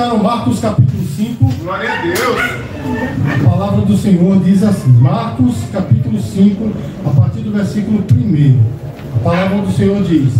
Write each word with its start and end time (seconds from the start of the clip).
acharam 0.00 0.22
Marcos 0.22 0.60
capítulo 0.60 1.04
5? 1.04 1.44
Glória 1.62 1.92
a 1.92 2.00
Deus. 2.00 2.16
A 3.34 3.50
palavra 3.50 3.82
do 3.82 3.94
Senhor 3.98 4.40
diz 4.42 4.62
assim, 4.62 4.92
Marcos 4.92 5.56
capítulo 5.70 6.18
5, 6.18 6.72
a 7.04 7.10
partir 7.10 7.40
do 7.40 7.52
versículo 7.52 8.02
1. 8.10 8.58
A 9.16 9.18
palavra 9.18 9.58
do 9.58 9.70
Senhor 9.70 10.02
diz: 10.02 10.32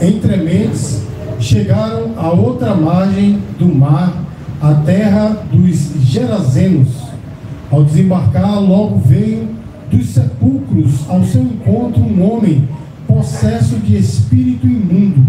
Entre 0.00 0.36
mentes 0.36 1.02
chegaram 1.38 2.10
à 2.16 2.30
outra 2.30 2.74
margem 2.74 3.38
do 3.56 3.72
mar, 3.72 4.12
a 4.60 4.74
terra 4.74 5.44
dos 5.52 5.92
Gerazenos. 6.02 6.88
Ao 7.70 7.84
desembarcar, 7.84 8.60
logo 8.60 8.98
veio 8.98 9.48
dos 9.92 10.06
sepulcros 10.08 11.08
ao 11.08 11.22
seu 11.22 11.42
encontro 11.42 12.02
um 12.02 12.32
homem 12.32 12.68
possesso 13.06 13.76
de 13.76 13.96
espírito 13.96 14.66
imundo, 14.66 15.24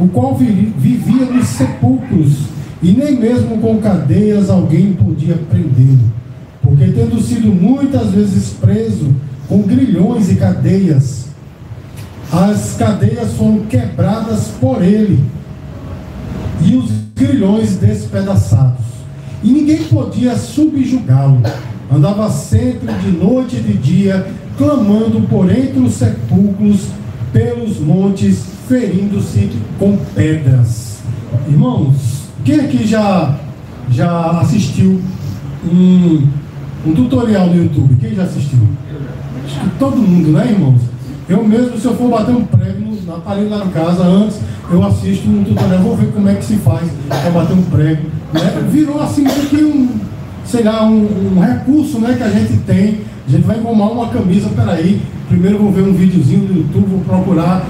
o 0.00 0.08
qual 0.08 0.34
vivia 0.34 1.26
nos 1.26 1.46
sepulcros, 1.46 2.59
e 2.82 2.92
nem 2.92 3.16
mesmo 3.16 3.58
com 3.58 3.78
cadeias 3.78 4.48
alguém 4.48 4.92
podia 4.92 5.36
prendê-lo, 5.36 6.12
porque 6.62 6.86
tendo 6.86 7.20
sido 7.20 7.48
muitas 7.48 8.10
vezes 8.10 8.50
preso 8.60 9.14
com 9.48 9.62
grilhões 9.62 10.30
e 10.30 10.36
cadeias, 10.36 11.26
as 12.32 12.74
cadeias 12.74 13.32
foram 13.32 13.60
quebradas 13.60 14.52
por 14.60 14.82
ele 14.82 15.22
e 16.62 16.76
os 16.76 16.90
grilhões 17.14 17.76
despedaçados. 17.76 18.84
E 19.42 19.50
ninguém 19.50 19.82
podia 19.84 20.36
subjugá-lo. 20.36 21.42
Andava 21.90 22.30
sempre 22.30 22.92
de 22.94 23.10
noite 23.10 23.56
e 23.56 23.60
de 23.60 23.72
dia, 23.72 24.26
clamando 24.56 25.22
por 25.22 25.50
entre 25.50 25.80
os 25.80 25.94
sepulcros, 25.94 26.86
pelos 27.32 27.80
montes, 27.80 28.44
ferindo-se 28.68 29.50
com 29.78 29.96
pedras. 30.14 30.98
Irmãos, 31.48 32.19
quem 32.44 32.60
aqui 32.60 32.86
já, 32.86 33.36
já 33.90 34.40
assistiu 34.40 35.00
um, 35.64 36.26
um 36.86 36.94
tutorial 36.94 37.46
no 37.46 37.56
YouTube? 37.62 37.96
Quem 38.00 38.14
já 38.14 38.22
assistiu? 38.24 38.60
Acho 39.44 39.60
que 39.60 39.70
todo 39.78 39.96
mundo, 39.96 40.32
né, 40.32 40.50
irmãos? 40.50 40.80
Eu 41.28 41.44
mesmo, 41.44 41.78
se 41.78 41.86
eu 41.86 41.94
for 41.94 42.10
bater 42.10 42.34
um 42.34 42.44
prego 42.44 42.80
na 43.10 43.18
parede 43.18 43.48
lá 43.48 43.64
em 43.64 43.70
casa, 43.70 44.04
antes 44.04 44.40
eu 44.70 44.84
assisto 44.86 45.28
um 45.28 45.42
tutorial, 45.42 45.82
vou 45.82 45.96
ver 45.96 46.12
como 46.12 46.28
é 46.28 46.34
que 46.34 46.44
se 46.44 46.56
faz 46.56 46.88
para 47.08 47.30
bater 47.30 47.56
um 47.56 47.62
prego. 47.62 48.02
Né? 48.32 48.68
Virou 48.70 49.02
assim 49.02 49.22
meio 49.22 49.46
que 49.46 49.56
um, 49.56 49.88
sei 50.44 50.62
lá, 50.62 50.84
um, 50.84 51.36
um, 51.36 51.40
recurso 51.40 51.98
né, 51.98 52.14
que 52.16 52.22
a 52.22 52.30
gente 52.30 52.56
tem. 52.58 53.00
A 53.26 53.30
gente 53.30 53.44
vai 53.44 53.58
engomar 53.58 53.90
uma 53.90 54.08
camisa, 54.08 54.48
peraí, 54.50 55.00
primeiro 55.28 55.58
vou 55.58 55.72
ver 55.72 55.82
um 55.82 55.92
videozinho 55.92 56.48
no 56.48 56.58
YouTube, 56.58 56.86
vou 56.88 57.00
procurar 57.00 57.64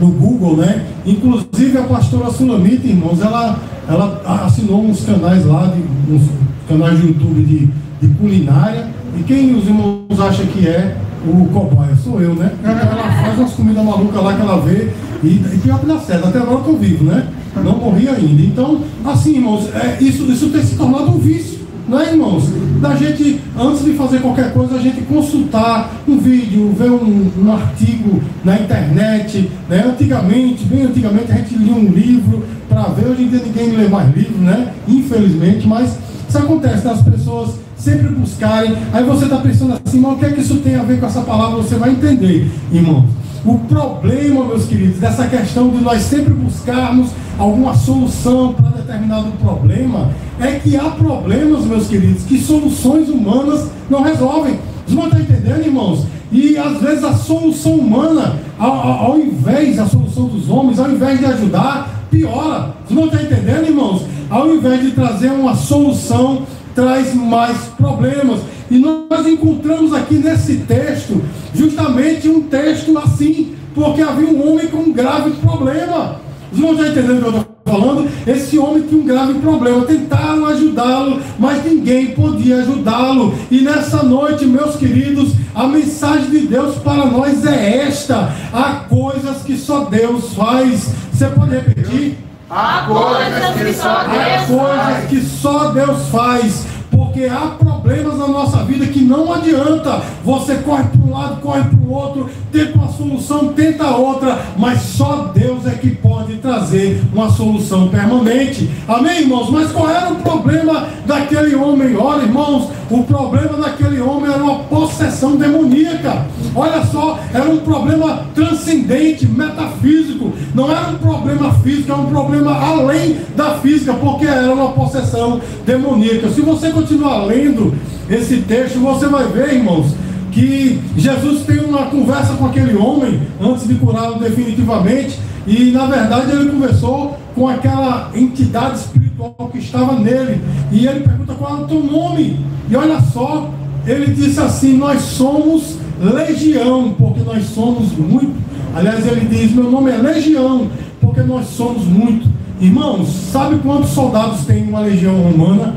no 0.00 0.08
Google, 0.08 0.56
né? 0.56 0.86
Inclusive 1.06 1.78
a 1.78 1.82
pastora 1.82 2.30
Sulamita, 2.30 2.86
irmãos, 2.86 3.20
ela, 3.20 3.58
ela 3.88 4.44
assinou 4.44 4.84
uns 4.84 5.04
canais 5.04 5.44
lá, 5.44 5.66
de, 5.66 6.12
uns 6.12 6.22
canais 6.68 7.00
de 7.00 7.08
YouTube 7.08 7.42
de, 7.42 7.68
de 8.00 8.14
culinária. 8.14 8.86
E 9.18 9.22
quem 9.22 9.54
os 9.54 9.66
irmãos 9.66 10.20
acham 10.20 10.46
que 10.46 10.66
é 10.66 10.96
o 11.26 11.46
cobaia? 11.46 11.94
Sou 11.96 12.20
eu, 12.20 12.34
né? 12.34 12.52
Ela 12.62 13.22
faz 13.22 13.38
umas 13.38 13.52
comidas 13.52 13.84
malucas 13.84 14.22
lá 14.22 14.34
que 14.34 14.42
ela 14.42 14.60
vê 14.60 14.90
e, 15.22 15.28
e 15.28 15.60
pior 15.62 15.78
que 15.80 15.86
dá 15.86 15.98
certo, 15.98 16.28
até 16.28 16.38
agora 16.38 16.62
eu 16.66 16.76
vivo, 16.76 17.04
né? 17.04 17.26
Não 17.56 17.78
morri 17.78 18.08
ainda. 18.08 18.42
Então, 18.42 18.80
assim, 19.04 19.36
irmãos, 19.36 19.68
é, 19.74 19.96
isso, 20.00 20.24
isso 20.24 20.50
tem 20.50 20.62
se 20.62 20.76
tornado 20.76 21.10
um 21.10 21.18
vício, 21.18 21.60
não 21.86 22.00
é, 22.00 22.12
irmãos? 22.12 22.44
Da 22.80 22.94
gente, 22.96 23.40
antes 23.58 23.84
de 23.84 23.92
fazer 23.92 24.20
qualquer 24.20 24.52
coisa, 24.52 24.76
a 24.76 24.78
gente 24.78 25.02
consultar 25.02 25.92
um 26.08 26.18
vídeo, 26.18 26.74
ver 26.76 26.90
um, 26.90 27.30
um 27.38 27.52
artigo 27.52 28.22
na 28.42 28.58
internet. 28.58 29.50
Né? 29.68 29.84
Antigamente, 29.86 30.64
bem 30.64 30.84
antigamente, 30.84 31.32
a 31.32 31.36
gente 31.36 31.54
lia 31.56 31.74
um 31.74 31.88
livro 31.88 32.44
para 32.68 32.84
ver. 32.84 33.08
Hoje 33.10 33.24
em 33.24 33.28
dia 33.28 33.40
ninguém 33.44 33.76
lê 33.76 33.88
mais 33.88 34.14
livro, 34.14 34.38
né? 34.38 34.72
Infelizmente, 34.88 35.66
mas 35.66 35.98
isso 36.28 36.38
acontece, 36.38 36.84
das 36.84 37.02
pessoas 37.02 37.50
sempre 37.76 38.08
buscarem. 38.08 38.74
Aí 38.92 39.04
você 39.04 39.24
está 39.24 39.36
pensando 39.36 39.78
assim, 39.84 40.00
mas 40.00 40.12
o 40.12 40.16
que 40.16 40.24
é 40.24 40.30
que 40.30 40.40
isso 40.40 40.56
tem 40.56 40.76
a 40.76 40.82
ver 40.82 40.98
com 40.98 41.06
essa 41.06 41.20
palavra? 41.20 41.58
Você 41.58 41.76
vai 41.76 41.90
entender, 41.90 42.50
irmãos. 42.72 43.04
O 43.44 43.58
problema, 43.58 44.46
meus 44.46 44.64
queridos, 44.64 44.98
dessa 44.98 45.26
questão 45.26 45.68
de 45.68 45.76
nós 45.82 46.00
sempre 46.00 46.32
buscarmos 46.32 47.10
alguma 47.38 47.74
solução 47.74 48.54
para 48.54 48.83
determinado 48.94 49.30
problema, 49.38 50.10
é 50.40 50.52
que 50.52 50.76
há 50.76 50.90
problemas, 50.90 51.64
meus 51.64 51.86
queridos, 51.88 52.24
que 52.24 52.38
soluções 52.38 53.08
humanas 53.08 53.70
não 53.90 54.02
resolvem. 54.02 54.58
Vocês 54.86 54.98
não 54.98 55.04
estão 55.04 55.20
entendendo, 55.20 55.64
irmãos? 55.64 56.06
E 56.32 56.56
às 56.56 56.80
vezes 56.80 57.04
a 57.04 57.12
solução 57.14 57.74
humana, 57.74 58.36
ao, 58.58 58.72
ao, 58.72 59.12
ao 59.12 59.18
invés 59.18 59.76
da 59.76 59.86
solução 59.86 60.26
dos 60.26 60.48
homens, 60.48 60.78
ao 60.78 60.90
invés 60.90 61.18
de 61.18 61.26
ajudar, 61.26 62.06
piora. 62.10 62.74
Vocês 62.84 62.98
não 62.98 63.06
estão 63.06 63.22
entendendo, 63.22 63.66
irmãos? 63.66 64.02
Ao 64.30 64.54
invés 64.54 64.82
de 64.82 64.90
trazer 64.92 65.30
uma 65.30 65.54
solução, 65.54 66.42
traz 66.74 67.14
mais 67.14 67.56
problemas. 67.76 68.40
E 68.70 68.78
nós 68.78 69.26
encontramos 69.26 69.92
aqui 69.92 70.14
nesse 70.14 70.56
texto, 70.58 71.22
justamente 71.54 72.28
um 72.28 72.42
texto 72.42 72.96
assim, 72.98 73.54
porque 73.74 74.02
havia 74.02 74.26
um 74.26 74.50
homem 74.50 74.66
com 74.68 74.78
um 74.78 74.92
grave 74.92 75.30
problema. 75.32 76.16
Os 76.50 76.58
irmãos 76.58 76.72
estão 76.72 76.86
entendendo 76.86 77.18
o 77.18 77.20
que 77.20 77.24
eu 77.24 77.40
estou 77.40 77.53
falando? 77.74 78.08
Esse 78.26 78.58
homem 78.58 78.82
tinha 78.82 79.00
um 79.00 79.04
grave 79.04 79.34
problema. 79.34 79.84
Tentaram 79.84 80.46
ajudá-lo, 80.46 81.20
mas 81.38 81.64
ninguém 81.64 82.08
podia 82.08 82.58
ajudá-lo. 82.58 83.34
E 83.50 83.60
nessa 83.60 84.02
noite, 84.02 84.46
meus 84.46 84.76
queridos, 84.76 85.32
a 85.54 85.66
mensagem 85.66 86.30
de 86.30 86.46
Deus 86.46 86.76
para 86.76 87.06
nós 87.06 87.44
é 87.44 87.86
esta: 87.86 88.32
há 88.52 88.84
coisas 88.88 89.42
que 89.42 89.56
só 89.56 89.84
Deus 89.84 90.34
faz. 90.34 90.90
Você 91.12 91.26
pode 91.26 91.50
repetir? 91.50 92.18
Há 92.48 92.86
coisas 92.86 93.54
que 93.56 93.72
só 93.72 94.04
Deus 94.04 94.10
faz. 94.10 94.42
Há 94.42 94.46
coisas 94.46 95.04
que 95.08 95.20
só 95.20 95.70
Deus 95.70 96.08
faz 96.08 96.74
porque 96.90 97.26
há 97.26 97.56
problemas 97.58 98.18
na 98.18 98.28
nossa 98.28 98.64
vida 98.64 98.86
que 98.86 99.00
não 99.00 99.32
adianta. 99.32 100.00
Você 100.24 100.56
corre 100.56 100.84
para 100.84 101.00
um 101.00 101.12
lado, 101.12 101.40
corre 101.40 101.62
para 101.64 101.78
o 101.78 101.83
outro, 101.92 102.30
tenta 102.52 102.78
uma 102.78 102.88
solução, 102.88 103.48
tenta 103.48 103.96
outra, 103.96 104.38
mas 104.56 104.80
só 104.82 105.30
Deus 105.34 105.66
é 105.66 105.72
que 105.72 105.90
pode 105.90 106.34
trazer 106.36 107.02
uma 107.12 107.30
solução 107.30 107.88
permanente. 107.88 108.70
Amém, 108.86 109.22
irmãos? 109.22 109.50
Mas 109.50 109.72
qual 109.72 109.88
era 109.88 110.12
o 110.12 110.16
problema 110.16 110.86
daquele 111.06 111.54
homem? 111.54 111.96
Olha, 111.96 112.22
irmãos, 112.22 112.68
o 112.90 113.02
problema 113.04 113.58
daquele 113.58 114.00
homem 114.00 114.32
era 114.32 114.42
uma 114.42 114.60
possessão 114.60 115.36
demoníaca. 115.36 116.26
Olha 116.54 116.84
só, 116.86 117.18
era 117.32 117.48
um 117.48 117.58
problema 117.58 118.26
transcendente, 118.34 119.26
metafísico. 119.26 120.32
Não 120.54 120.70
era 120.70 120.90
um 120.90 120.98
problema 120.98 121.52
físico, 121.54 121.92
era 121.92 122.00
um 122.00 122.06
problema 122.06 122.52
além 122.52 123.16
da 123.36 123.58
física, 123.58 123.94
porque 123.94 124.26
era 124.26 124.52
uma 124.52 124.72
possessão 124.72 125.40
demoníaca. 125.64 126.28
Se 126.30 126.40
você 126.40 126.70
continuar 126.70 127.24
lendo 127.24 127.74
esse 128.08 128.38
texto, 128.38 128.78
você 128.78 129.06
vai 129.06 129.26
ver, 129.28 129.54
irmãos, 129.54 129.94
que 130.34 130.80
Jesus 130.96 131.42
tem 131.46 131.60
uma 131.60 131.86
conversa 131.86 132.34
com 132.34 132.46
aquele 132.46 132.76
homem 132.76 133.20
antes 133.40 133.68
de 133.68 133.74
curá-lo 133.76 134.18
definitivamente. 134.18 135.18
E 135.46 135.70
na 135.70 135.86
verdade 135.86 136.32
ele 136.32 136.50
conversou 136.50 137.16
com 137.34 137.48
aquela 137.48 138.10
entidade 138.14 138.80
espiritual 138.80 139.48
que 139.52 139.58
estava 139.58 139.94
nele. 139.98 140.40
E 140.72 140.86
ele 140.86 141.00
pergunta 141.00 141.34
qual 141.34 141.58
é 141.58 141.60
o 141.62 141.66
teu 141.68 141.84
nome. 141.84 142.40
E 142.68 142.74
olha 142.74 143.00
só, 143.00 143.50
ele 143.86 144.12
disse 144.12 144.40
assim: 144.40 144.76
Nós 144.76 145.02
somos 145.02 145.78
legião, 146.00 146.94
porque 146.98 147.20
nós 147.20 147.44
somos 147.46 147.92
muito. 147.92 148.34
Aliás, 148.74 149.06
ele 149.06 149.26
diz: 149.26 149.52
Meu 149.52 149.70
nome 149.70 149.92
é 149.92 149.98
legião, 149.98 150.68
porque 151.00 151.22
nós 151.22 151.46
somos 151.46 151.84
muito. 151.84 152.26
Irmãos, 152.60 153.08
sabe 153.30 153.58
quantos 153.58 153.90
soldados 153.90 154.46
tem 154.46 154.64
uma 154.64 154.80
legião 154.80 155.14
romana? 155.14 155.76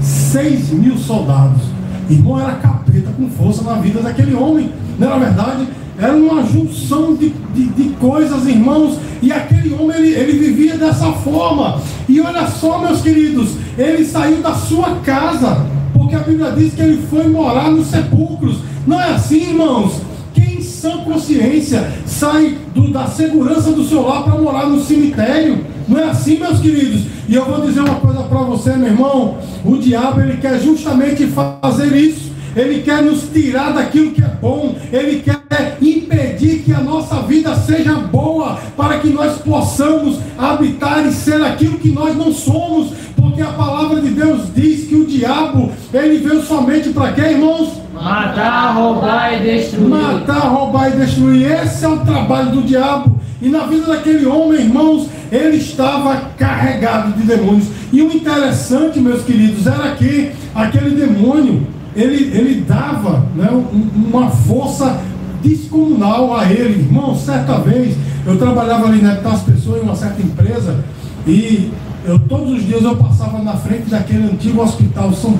Seis 0.00 0.70
mil 0.70 0.96
soldados. 0.96 1.62
Irmão, 2.08 2.40
era 2.40 2.54
com 3.00 3.28
força 3.30 3.62
na 3.62 3.74
vida 3.74 4.00
daquele 4.00 4.34
homem. 4.34 4.70
Não 4.98 5.08
era 5.08 5.18
verdade? 5.18 5.66
Era 5.98 6.14
uma 6.14 6.44
junção 6.44 7.14
de, 7.14 7.30
de, 7.54 7.66
de, 7.68 7.88
coisas, 7.96 8.46
irmãos. 8.46 8.98
E 9.22 9.32
aquele 9.32 9.74
homem, 9.74 9.96
ele, 9.96 10.14
ele 10.14 10.38
vivia 10.38 10.76
dessa 10.76 11.10
forma. 11.12 11.80
E 12.08 12.20
olha 12.20 12.46
só, 12.46 12.78
meus 12.78 13.00
queridos, 13.00 13.52
ele 13.78 14.04
saiu 14.04 14.42
da 14.42 14.54
sua 14.54 14.96
casa. 14.96 15.64
Porque 15.94 16.14
a 16.14 16.20
Bíblia 16.20 16.52
diz 16.52 16.74
que 16.74 16.82
ele 16.82 17.02
foi 17.08 17.26
morar 17.28 17.70
nos 17.70 17.86
sepulcros. 17.86 18.58
Não 18.86 19.00
é 19.00 19.14
assim, 19.14 19.50
irmãos? 19.50 20.02
Quem 20.34 20.58
em 20.58 20.60
sã 20.60 20.98
consciência 20.98 21.90
sai 22.04 22.58
do, 22.74 22.92
da 22.92 23.06
segurança 23.06 23.72
do 23.72 23.82
seu 23.84 24.02
lar 24.02 24.22
para 24.22 24.38
morar 24.38 24.66
no 24.66 24.82
cemitério? 24.82 25.64
Não 25.88 25.98
é 25.98 26.04
assim, 26.04 26.38
meus 26.38 26.60
queridos? 26.60 27.02
E 27.28 27.34
eu 27.34 27.44
vou 27.44 27.60
dizer 27.62 27.80
uma 27.80 27.96
coisa 27.96 28.22
para 28.22 28.38
você, 28.38 28.76
meu 28.76 28.88
irmão. 28.88 29.38
O 29.64 29.78
diabo, 29.78 30.20
ele 30.20 30.36
quer 30.36 30.60
justamente 30.60 31.26
fazer 31.26 31.96
isso. 31.96 32.25
Ele 32.56 32.82
quer 32.82 33.02
nos 33.02 33.28
tirar 33.28 33.72
daquilo 33.74 34.12
que 34.12 34.22
é 34.22 34.30
bom, 34.40 34.74
Ele 34.90 35.20
quer 35.20 35.76
impedir 35.80 36.62
que 36.64 36.72
a 36.72 36.80
nossa 36.80 37.16
vida 37.22 37.54
seja 37.54 37.94
boa, 37.94 38.58
para 38.76 38.98
que 38.98 39.08
nós 39.08 39.38
possamos 39.38 40.18
habitar 40.38 41.06
e 41.06 41.12
ser 41.12 41.42
aquilo 41.42 41.78
que 41.78 41.90
nós 41.90 42.16
não 42.16 42.32
somos, 42.32 42.92
porque 43.14 43.42
a 43.42 43.52
palavra 43.52 44.00
de 44.00 44.08
Deus 44.08 44.42
diz 44.54 44.88
que 44.88 44.94
o 44.94 45.06
diabo, 45.06 45.70
ele 45.92 46.18
veio 46.18 46.42
somente 46.42 46.88
para 46.90 47.12
quê, 47.12 47.22
irmãos? 47.32 47.82
Matar, 47.92 48.74
roubar 48.74 49.34
e 49.34 49.40
destruir. 49.40 49.88
Matar, 49.88 50.48
roubar 50.48 50.88
e 50.88 50.96
destruir. 50.96 51.50
Esse 51.50 51.84
é 51.84 51.88
o 51.88 52.00
trabalho 52.00 52.50
do 52.50 52.62
diabo. 52.62 53.20
E 53.40 53.48
na 53.48 53.66
vida 53.66 53.86
daquele 53.86 54.26
homem, 54.26 54.60
irmãos, 54.60 55.08
ele 55.30 55.56
estava 55.56 56.16
carregado 56.38 57.12
de 57.12 57.22
demônios. 57.22 57.68
E 57.92 58.02
o 58.02 58.12
interessante, 58.12 58.98
meus 58.98 59.22
queridos, 59.24 59.66
era 59.66 59.94
que 59.94 60.30
aquele 60.54 60.90
demônio, 60.90 61.66
ele, 61.96 62.36
ele 62.36 62.60
dava 62.60 63.26
né, 63.34 63.48
uma 63.94 64.30
força 64.30 65.00
descomunal 65.42 66.36
a 66.36 66.50
ele. 66.50 66.80
Irmão, 66.80 67.16
certa 67.16 67.58
vez, 67.58 67.96
eu 68.26 68.36
trabalhava 68.36 68.86
ali 68.86 69.00
na 69.00 69.14
as 69.14 69.42
pessoas 69.42 69.80
em 69.80 69.84
uma 69.84 69.96
certa 69.96 70.22
empresa 70.22 70.84
e 71.26 71.72
eu 72.04 72.18
todos 72.18 72.52
os 72.52 72.64
dias 72.64 72.82
eu 72.82 72.96
passava 72.96 73.42
na 73.42 73.54
frente 73.54 73.90
daquele 73.90 74.24
antigo 74.24 74.62
hospital 74.62 75.12
São 75.12 75.38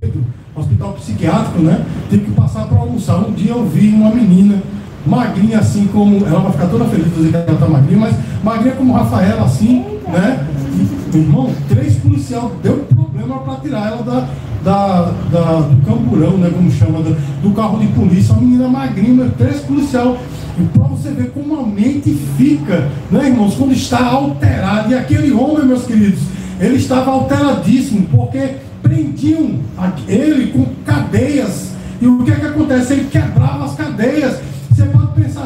Pedro, 0.00 0.24
hospital 0.56 0.92
psiquiátrico, 0.94 1.60
né? 1.60 1.84
Tive 2.10 2.24
que 2.24 2.30
passar 2.32 2.66
para 2.66 2.78
almoçar. 2.78 3.18
Um 3.18 3.32
dia 3.32 3.52
eu 3.52 3.64
vi 3.66 3.88
uma 3.88 4.10
menina 4.10 4.60
magrinha 5.06 5.58
assim 5.58 5.86
como. 5.86 6.26
Ela 6.26 6.40
vai 6.40 6.52
ficar 6.52 6.66
toda 6.66 6.84
feliz 6.86 7.14
dizer 7.14 7.30
que 7.30 7.36
ela 7.36 7.52
está 7.52 7.68
magrinha, 7.68 8.00
mas 8.00 8.16
magrinha 8.42 8.74
como 8.74 8.94
Rafaela, 8.94 9.44
assim, 9.44 9.84
né? 10.08 10.46
irmão, 11.14 11.50
três 11.68 11.96
policiais 11.96 12.44
deu 12.62 12.78
problema 12.78 13.07
para 13.24 13.56
tirar 13.56 13.88
ela 13.88 14.02
da, 14.02 14.28
da, 14.62 15.12
da, 15.30 15.60
do 15.60 15.84
camburão, 15.84 16.38
né? 16.38 16.50
Como 16.54 16.70
chama, 16.70 17.02
do, 17.02 17.14
do 17.42 17.54
carro 17.54 17.78
de 17.78 17.86
polícia, 17.88 18.32
uma 18.32 18.42
menina 18.42 18.68
magrinha, 18.68 19.30
três 19.36 19.60
policiais. 19.60 20.18
E 20.58 20.62
para 20.76 20.84
você 20.84 21.10
ver 21.10 21.30
como 21.30 21.58
a 21.58 21.62
mente 21.64 22.12
fica, 22.36 22.88
né, 23.10 23.28
irmãos, 23.28 23.54
quando 23.54 23.72
está 23.72 24.04
alterada. 24.04 24.92
E 24.92 24.94
aquele 24.94 25.32
homem, 25.32 25.66
meus 25.66 25.84
queridos, 25.84 26.20
ele 26.60 26.76
estava 26.76 27.12
alteradíssimo, 27.12 28.06
porque 28.10 28.56
prendiam 28.82 29.60
ele 30.08 30.52
com 30.52 30.66
cadeias. 30.84 31.72
E 32.00 32.06
o 32.06 32.24
que 32.24 32.32
é 32.32 32.36
que 32.36 32.46
acontece? 32.46 32.92
Ele 32.92 33.08
quebrava 33.10 33.64
as 33.64 33.74
cadeias 33.74 34.40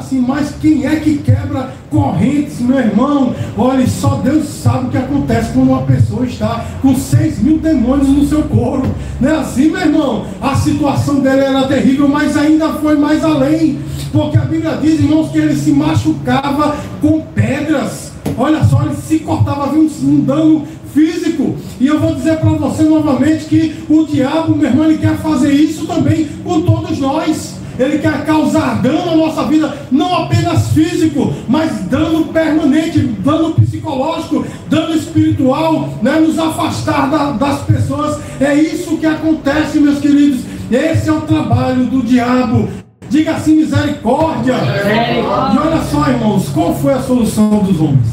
assim, 0.02 0.20
mas 0.20 0.54
quem 0.60 0.84
é 0.84 0.96
que 0.96 1.18
quebra 1.18 1.72
correntes, 1.88 2.60
meu 2.60 2.78
irmão? 2.78 3.34
Olha, 3.56 3.86
só 3.86 4.16
Deus 4.16 4.46
sabe 4.46 4.86
o 4.86 4.90
que 4.90 4.98
acontece 4.98 5.52
quando 5.52 5.68
uma 5.68 5.82
pessoa 5.82 6.26
está 6.26 6.64
com 6.82 6.94
seis 6.94 7.38
mil 7.40 7.58
demônios 7.58 8.08
no 8.08 8.26
seu 8.26 8.42
corpo. 8.42 8.88
Não 9.20 9.28
é 9.28 9.36
assim, 9.36 9.70
meu 9.70 9.80
irmão? 9.80 10.26
A 10.40 10.54
situação 10.56 11.20
dele 11.20 11.40
era 11.40 11.66
terrível, 11.66 12.08
mas 12.08 12.36
ainda 12.36 12.70
foi 12.74 12.96
mais 12.96 13.24
além. 13.24 13.78
Porque 14.12 14.36
a 14.36 14.42
Bíblia 14.42 14.78
diz, 14.82 15.00
irmãos, 15.00 15.30
que 15.30 15.38
ele 15.38 15.56
se 15.56 15.70
machucava 15.70 16.76
com 17.00 17.20
pedras. 17.34 18.12
Olha 18.36 18.62
só, 18.64 18.82
ele 18.82 18.96
se 18.96 19.20
cortava, 19.20 19.64
havia 19.64 19.80
um 19.80 20.20
dano 20.20 20.66
físico. 20.92 21.56
E 21.80 21.86
eu 21.86 21.98
vou 21.98 22.14
dizer 22.14 22.38
para 22.38 22.50
você 22.50 22.82
novamente 22.82 23.46
que 23.46 23.84
o 23.88 24.04
diabo, 24.04 24.54
meu 24.54 24.68
irmão, 24.68 24.84
ele 24.84 24.98
quer 24.98 25.16
fazer 25.16 25.52
isso 25.52 25.86
também 25.86 26.28
com 26.44 26.60
todos 26.62 26.98
nós. 26.98 27.51
Ele 27.78 27.98
quer 27.98 28.24
causar 28.24 28.82
dano 28.82 29.10
à 29.10 29.16
nossa 29.16 29.44
vida, 29.44 29.74
não 29.90 30.24
apenas 30.24 30.68
físico, 30.68 31.32
mas 31.48 31.72
dano 31.88 32.26
permanente, 32.26 32.98
dano 32.98 33.54
psicológico, 33.54 34.44
dano 34.68 34.94
espiritual, 34.94 35.88
né? 36.02 36.20
nos 36.20 36.38
afastar 36.38 37.10
da, 37.10 37.32
das 37.32 37.62
pessoas. 37.62 38.20
É 38.40 38.54
isso 38.54 38.96
que 38.98 39.06
acontece, 39.06 39.80
meus 39.80 40.00
queridos. 40.00 40.40
Esse 40.70 41.08
é 41.08 41.12
o 41.12 41.22
trabalho 41.22 41.86
do 41.86 42.02
diabo. 42.02 42.68
Diga 43.08 43.32
assim: 43.32 43.56
misericórdia. 43.56 44.54
misericórdia. 44.54 45.54
E 45.54 45.66
olha 45.66 45.82
só, 45.82 46.08
irmãos, 46.08 46.48
qual 46.50 46.74
foi 46.74 46.94
a 46.94 47.02
solução 47.02 47.58
dos 47.58 47.80
homens? 47.80 48.06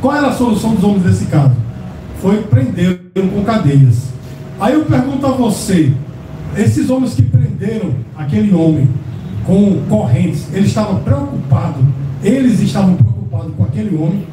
Qual 0.00 0.14
era 0.14 0.28
a 0.28 0.32
solução 0.32 0.74
dos 0.74 0.84
homens 0.84 1.04
nesse 1.04 1.26
caso? 1.26 1.52
Foi 2.20 2.42
prender 2.42 3.00
com 3.14 3.42
cadeias. 3.44 4.08
Aí 4.60 4.74
eu 4.74 4.84
pergunto 4.84 5.26
a 5.26 5.30
você: 5.30 5.92
esses 6.56 6.88
homens 6.88 7.14
que 7.14 7.22
prenderam 7.22 7.47
aquele 8.16 8.54
homem 8.54 8.88
com 9.44 9.80
correntes, 9.88 10.46
eles 10.52 10.68
estavam 10.68 11.00
preocupados, 11.00 11.82
eles 12.22 12.60
estavam 12.60 12.94
preocupados 12.94 13.52
com 13.56 13.64
aquele 13.64 13.96
homem, 13.96 14.24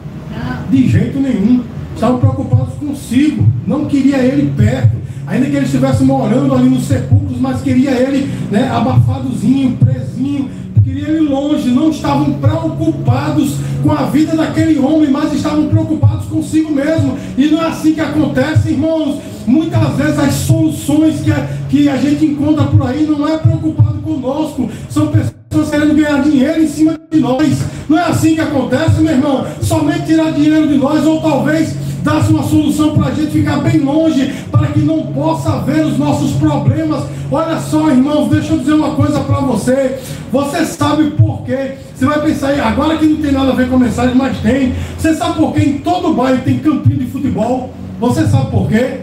de 0.69 0.89
jeito 0.89 1.19
nenhum, 1.19 1.63
estavam 1.93 2.19
preocupados 2.19 2.73
consigo, 2.75 3.47
não 3.65 3.85
queria 3.85 4.17
ele 4.17 4.51
perto, 4.55 4.97
ainda 5.25 5.45
que 5.47 5.55
ele 5.55 5.65
estivesse 5.65 6.03
morando 6.03 6.53
ali 6.53 6.69
nos 6.69 6.83
sepulcros, 6.83 7.39
mas 7.39 7.61
queria 7.61 7.91
ele 7.91 8.29
né, 8.51 8.69
abafadozinho, 8.69 9.77
presinho, 9.77 10.49
queria 10.85 11.07
ele 11.07 11.27
longe, 11.27 11.71
não 11.71 11.89
estavam 11.89 12.33
preocupados 12.33 13.55
com 13.81 13.91
a 13.91 14.03
vida 14.03 14.35
daquele 14.35 14.77
homem, 14.77 15.09
mas 15.09 15.33
estavam 15.33 15.67
preocupados 15.67 16.27
consigo 16.27 16.71
mesmo. 16.71 17.17
E 17.35 17.47
não 17.47 17.63
é 17.63 17.67
assim 17.69 17.95
que 17.95 18.01
acontece, 18.01 18.69
irmãos. 18.69 19.19
Muitas 19.47 19.95
vezes 19.95 20.19
as 20.19 20.33
soluções 20.33 21.21
que 21.21 21.31
a, 21.31 21.47
que 21.69 21.89
a 21.89 21.97
gente 21.97 22.25
encontra 22.25 22.65
por 22.65 22.87
aí 22.87 23.03
não 23.03 23.27
é 23.27 23.35
preocupado 23.37 23.99
conosco, 23.99 24.69
são 24.87 25.07
pessoas 25.07 25.69
querendo 25.71 25.95
ganhar 25.95 26.21
dinheiro 26.21 26.61
em 26.61 26.67
cima 26.67 26.99
de 27.11 27.19
nós. 27.19 27.57
Não 27.89 27.97
é 27.97 28.03
assim 28.03 28.35
que 28.35 28.41
acontece, 28.41 29.01
meu 29.01 29.11
irmão. 29.11 29.45
Somente 29.61 30.05
tirar 30.05 30.31
dinheiro 30.31 30.67
de 30.67 30.77
nós, 30.77 31.03
ou 31.03 31.19
talvez 31.19 31.75
dar 32.05 32.19
uma 32.29 32.43
solução 32.43 32.95
para 32.95 33.07
a 33.07 33.11
gente 33.11 33.31
ficar 33.31 33.57
bem 33.57 33.79
longe, 33.79 34.31
para 34.51 34.67
que 34.67 34.79
não 34.79 35.07
possa 35.07 35.57
ver 35.61 35.83
os 35.83 35.97
nossos 35.97 36.33
problemas. 36.33 37.03
Olha 37.31 37.59
só, 37.59 37.89
irmãos, 37.89 38.29
deixa 38.29 38.53
eu 38.53 38.59
dizer 38.59 38.73
uma 38.73 38.91
coisa 38.91 39.21
para 39.21 39.39
você. 39.39 39.97
Você 40.31 40.65
sabe 40.65 41.09
por 41.11 41.41
quê? 41.41 41.71
Você 41.95 42.05
vai 42.05 42.21
pensar 42.21 42.53
agora 42.59 42.95
que 42.99 43.07
não 43.07 43.17
tem 43.19 43.31
nada 43.31 43.51
a 43.51 43.55
ver 43.55 43.67
com 43.67 43.77
a 43.77 43.79
mensagem, 43.79 44.13
mas 44.13 44.37
tem. 44.37 44.75
Você 44.95 45.15
sabe 45.15 45.37
por 45.37 45.51
quê? 45.51 45.61
Em 45.61 45.77
todo 45.79 46.13
bairro 46.13 46.43
tem 46.43 46.59
campinho 46.59 46.99
de 46.99 47.07
futebol. 47.07 47.73
Você 47.99 48.27
sabe 48.27 48.51
por 48.51 48.69
quê? 48.69 48.99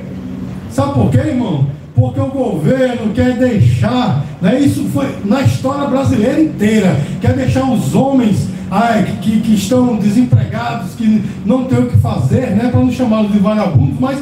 Sabe 0.71 0.95
por 0.95 1.11
quê, 1.11 1.19
irmão? 1.19 1.67
Porque 1.97 2.21
o 2.21 2.27
governo 2.27 3.13
quer 3.13 3.37
deixar, 3.37 4.25
né, 4.41 4.61
isso 4.61 4.85
foi 4.95 5.09
na 5.25 5.43
história 5.43 5.89
brasileira 5.89 6.41
inteira, 6.41 6.97
quer 7.21 7.35
deixar 7.35 7.71
os 7.71 7.95
homens 7.95 8.49
ai, 8.73 9.19
que, 9.21 9.41
que 9.41 9.55
estão 9.55 9.97
desempregados, 9.97 10.95
que 10.95 11.23
não 11.45 11.65
têm 11.65 11.81
o 11.81 11.87
que 11.87 11.99
fazer, 11.99 12.57
né, 12.57 12.69
para 12.71 12.81
não 12.81 12.91
chamá-los 12.91 13.31
de 13.31 13.39
vagabundos, 13.39 14.01
mas 14.01 14.19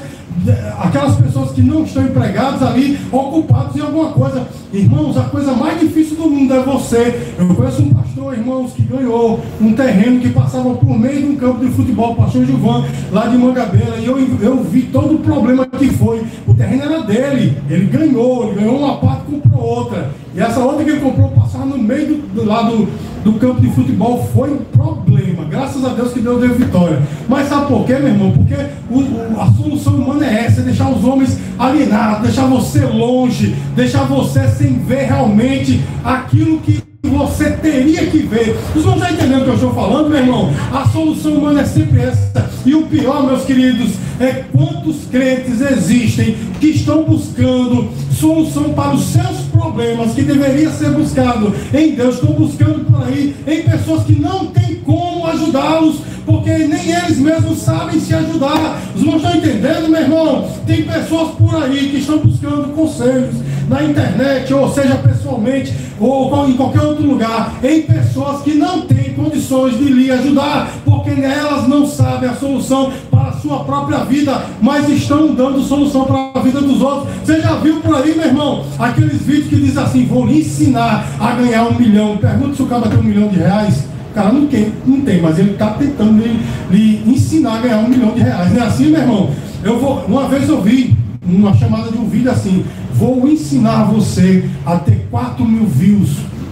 aquelas 0.79 1.17
pessoas 1.17 1.53
que 1.53 1.63
não 1.63 1.85
estão 1.85 2.03
empregadas 2.03 2.61
ali, 2.63 2.99
ocupados 3.13 3.77
em 3.77 3.81
alguma 3.81 4.11
coisa. 4.11 4.47
Irmãos, 4.73 5.17
a 5.17 5.25
coisa 5.25 5.53
mais 5.53 5.79
difícil 5.79 6.17
do 6.17 6.29
mundo 6.29 6.53
é 6.55 6.61
você. 6.61 7.35
Eu 7.39 7.47
conheço 7.55 7.83
um 7.83 7.93
pastor, 7.93 8.35
irmãos, 8.35 8.73
que 8.73 8.83
ganhou 8.83 9.41
um 9.61 9.73
terreno 9.73 10.21
que 10.21 10.31
passava 10.31 10.75
por 10.75 10.99
meio 10.99 11.19
de 11.19 11.27
um 11.27 11.37
campo 11.37 11.65
de 11.65 11.71
futebol, 11.73 12.13
o 12.13 12.17
pastor 12.17 12.45
Gilvan, 12.45 12.85
lá 13.13 13.27
de 13.27 13.37
Mangabeira, 13.37 13.99
e 13.99 14.07
eu, 14.07 14.19
eu 14.41 14.65
vi 14.65 14.83
todo 14.83 15.17
o 15.17 15.19
problema 15.19 15.67
que 15.67 15.91
foi. 15.91 16.25
O 16.47 16.55
terreno 16.55 16.85
era 16.85 17.03
dele, 17.03 17.57
ele 17.69 17.87
ganhou, 17.87 18.49
ele 18.49 18.61
ganhou 18.61 18.79
uma 18.79 18.97
parte, 18.97 19.23
comprou 19.31 19.63
outra. 19.63 20.11
E 20.35 20.41
essa 20.41 20.61
outra 20.61 20.85
que 20.85 20.91
ele 20.91 21.01
comprou 21.01 21.29
passava 21.31 21.67
no 21.67 21.79
meio 21.79 22.17
do 22.35 22.45
lado 22.45 22.89
do 23.25 23.35
campo 23.35 23.61
de 23.61 23.71
futebol 23.71 24.29
foi 24.33 24.51
um 24.51 24.59
problema. 24.59 25.45
Graças 25.45 25.85
a 25.85 25.91
Deus 25.91 26.13
que 26.13 26.21
Deus 26.21 26.41
deu 26.41 26.55
vitória. 26.55 27.01
Mas 27.29 27.49
sabe 27.49 27.67
por 27.67 27.85
quê, 27.85 27.95
meu 27.95 28.09
irmão? 28.09 28.33
Porque 28.33 28.55
o, 28.91 29.01
o, 29.01 29.41
a 29.41 29.47
solução 29.53 29.95
humana 29.95 30.27
é 30.27 30.45
essa: 30.47 30.61
é 30.61 30.65
deixar 30.65 30.91
os 30.91 31.05
homens 31.05 31.39
alienados, 31.59 32.23
deixar 32.23 32.47
você 32.47 32.81
longe, 32.87 33.55
deixar 33.75 34.05
você 34.05 34.49
sem 34.49 34.79
ver 34.79 35.07
realmente 35.07 35.81
aquilo 36.05 36.59
que 36.61 36.83
você 37.03 37.51
teria 37.51 38.07
que 38.07 38.19
ver. 38.19 38.57
Vocês 38.73 38.85
não 38.85 38.95
estão 38.95 39.11
entendendo 39.11 39.41
o 39.41 39.45
que 39.45 39.51
eu 39.51 39.55
estou 39.55 39.75
falando, 39.75 40.09
meu 40.09 40.19
irmão? 40.19 40.53
A 40.73 40.87
solução 40.89 41.35
humana 41.35 41.63
é 41.63 41.65
sempre 41.65 42.01
essa. 42.01 42.51
E 42.65 42.75
o 42.75 42.83
pior, 42.83 43.25
meus 43.25 43.45
queridos, 43.45 43.93
é 44.21 44.45
quantos 44.53 45.07
crentes 45.11 45.61
existem 45.61 46.37
que 46.61 46.69
estão 46.69 47.05
buscando 47.05 47.89
solução 48.21 48.75
para 48.75 48.95
os 48.95 49.05
seus 49.07 49.39
problemas 49.51 50.13
que 50.13 50.23
deveria 50.23 50.71
ser 50.71 50.91
buscado 50.91 51.55
em 51.73 51.93
Deus, 51.93 52.17
estão 52.17 52.33
buscando 52.35 52.85
por 52.85 53.03
aí 53.03 53.35
em 53.47 53.63
pessoas 53.63 54.05
que 54.05 54.21
não 54.21 54.47
têm 54.47 54.77
como 54.77 55.27
ajudá-los, 55.27 55.97
porque 56.27 56.51
nem 56.51 56.93
eles 56.93 57.19
mesmos 57.19 57.59
sabem 57.59 57.99
se 57.99 58.15
ajudar. 58.15 58.79
Os 58.95 59.01
irmãos 59.01 59.23
estão 59.23 59.37
entendendo, 59.37 59.89
meu 59.89 60.03
irmão? 60.03 60.49
Tem 60.67 60.83
pessoas 60.83 61.35
por 61.35 61.63
aí 61.63 61.89
que 61.89 61.97
estão 61.97 62.19
buscando 62.19 62.75
conselhos 62.75 63.37
na 63.69 63.85
internet, 63.85 64.53
ou 64.53 64.71
seja, 64.73 64.97
pessoalmente, 64.97 65.73
ou 65.99 66.49
em 66.49 66.55
qualquer 66.55 66.83
outro 66.83 67.07
lugar, 67.07 67.55
em 67.63 67.83
pessoas 67.83 68.43
que 68.43 68.55
não 68.55 68.83
têm 68.83 69.15
condições 69.15 69.79
de 69.79 69.85
lhe 69.85 70.11
ajudar, 70.11 70.73
porque 70.85 71.11
elas 71.11 71.67
não 71.69 71.87
sabem 71.87 72.29
a 72.29 72.35
solução 72.35 72.93
para 73.11 73.20
sua 73.41 73.65
própria 73.65 74.05
vida, 74.05 74.45
mas 74.61 74.89
estão 74.89 75.35
dando 75.35 75.63
solução 75.63 76.05
para 76.05 76.31
a 76.35 76.43
vida 76.43 76.61
dos 76.61 76.81
outros. 76.81 77.09
Você 77.25 77.41
já 77.41 77.57
viu 77.57 77.81
por 77.81 77.95
aí, 77.95 78.15
meu 78.15 78.27
irmão, 78.27 78.65
aqueles 78.79 79.23
vídeos 79.23 79.49
que 79.49 79.57
diz 79.57 79.77
assim: 79.77 80.07
vou 80.07 80.27
lhe 80.27 80.41
ensinar 80.41 81.07
a 81.19 81.33
ganhar 81.33 81.65
um 81.65 81.75
milhão. 81.75 82.17
Pergunta 82.17 82.55
se 82.55 82.63
o 82.63 82.67
cara 82.67 82.89
tem 82.89 82.99
um 82.99 83.03
milhão 83.03 83.29
de 83.29 83.37
reais. 83.37 83.85
O 84.11 84.13
cara 84.13 84.33
não 84.33 84.47
tem, 84.47 84.73
não 84.85 85.01
tem 85.03 85.23
mas 85.23 85.39
ele 85.39 85.53
está 85.53 85.71
tentando 85.71 86.21
lhe, 86.21 86.41
lhe, 86.71 87.11
ensinar 87.11 87.59
a 87.59 87.61
ganhar 87.61 87.79
um 87.79 87.89
milhão 87.89 88.13
de 88.13 88.21
reais. 88.21 88.53
Não 88.53 88.63
é 88.63 88.67
assim, 88.67 88.87
meu 88.91 89.01
irmão? 89.01 89.31
Eu 89.63 89.79
vou, 89.79 90.05
uma 90.09 90.27
vez 90.27 90.49
eu 90.49 90.61
vi 90.61 90.97
uma 91.23 91.55
chamada 91.55 91.91
de 91.93 91.99
um 91.99 92.09
vídeo 92.09 92.31
assim: 92.31 92.65
vou 92.95 93.29
ensinar 93.29 93.85
você 93.85 94.45
a 94.67 94.77
ter 94.77 95.07
4 95.11 95.45
mil 95.45 95.67
views 95.67 96.11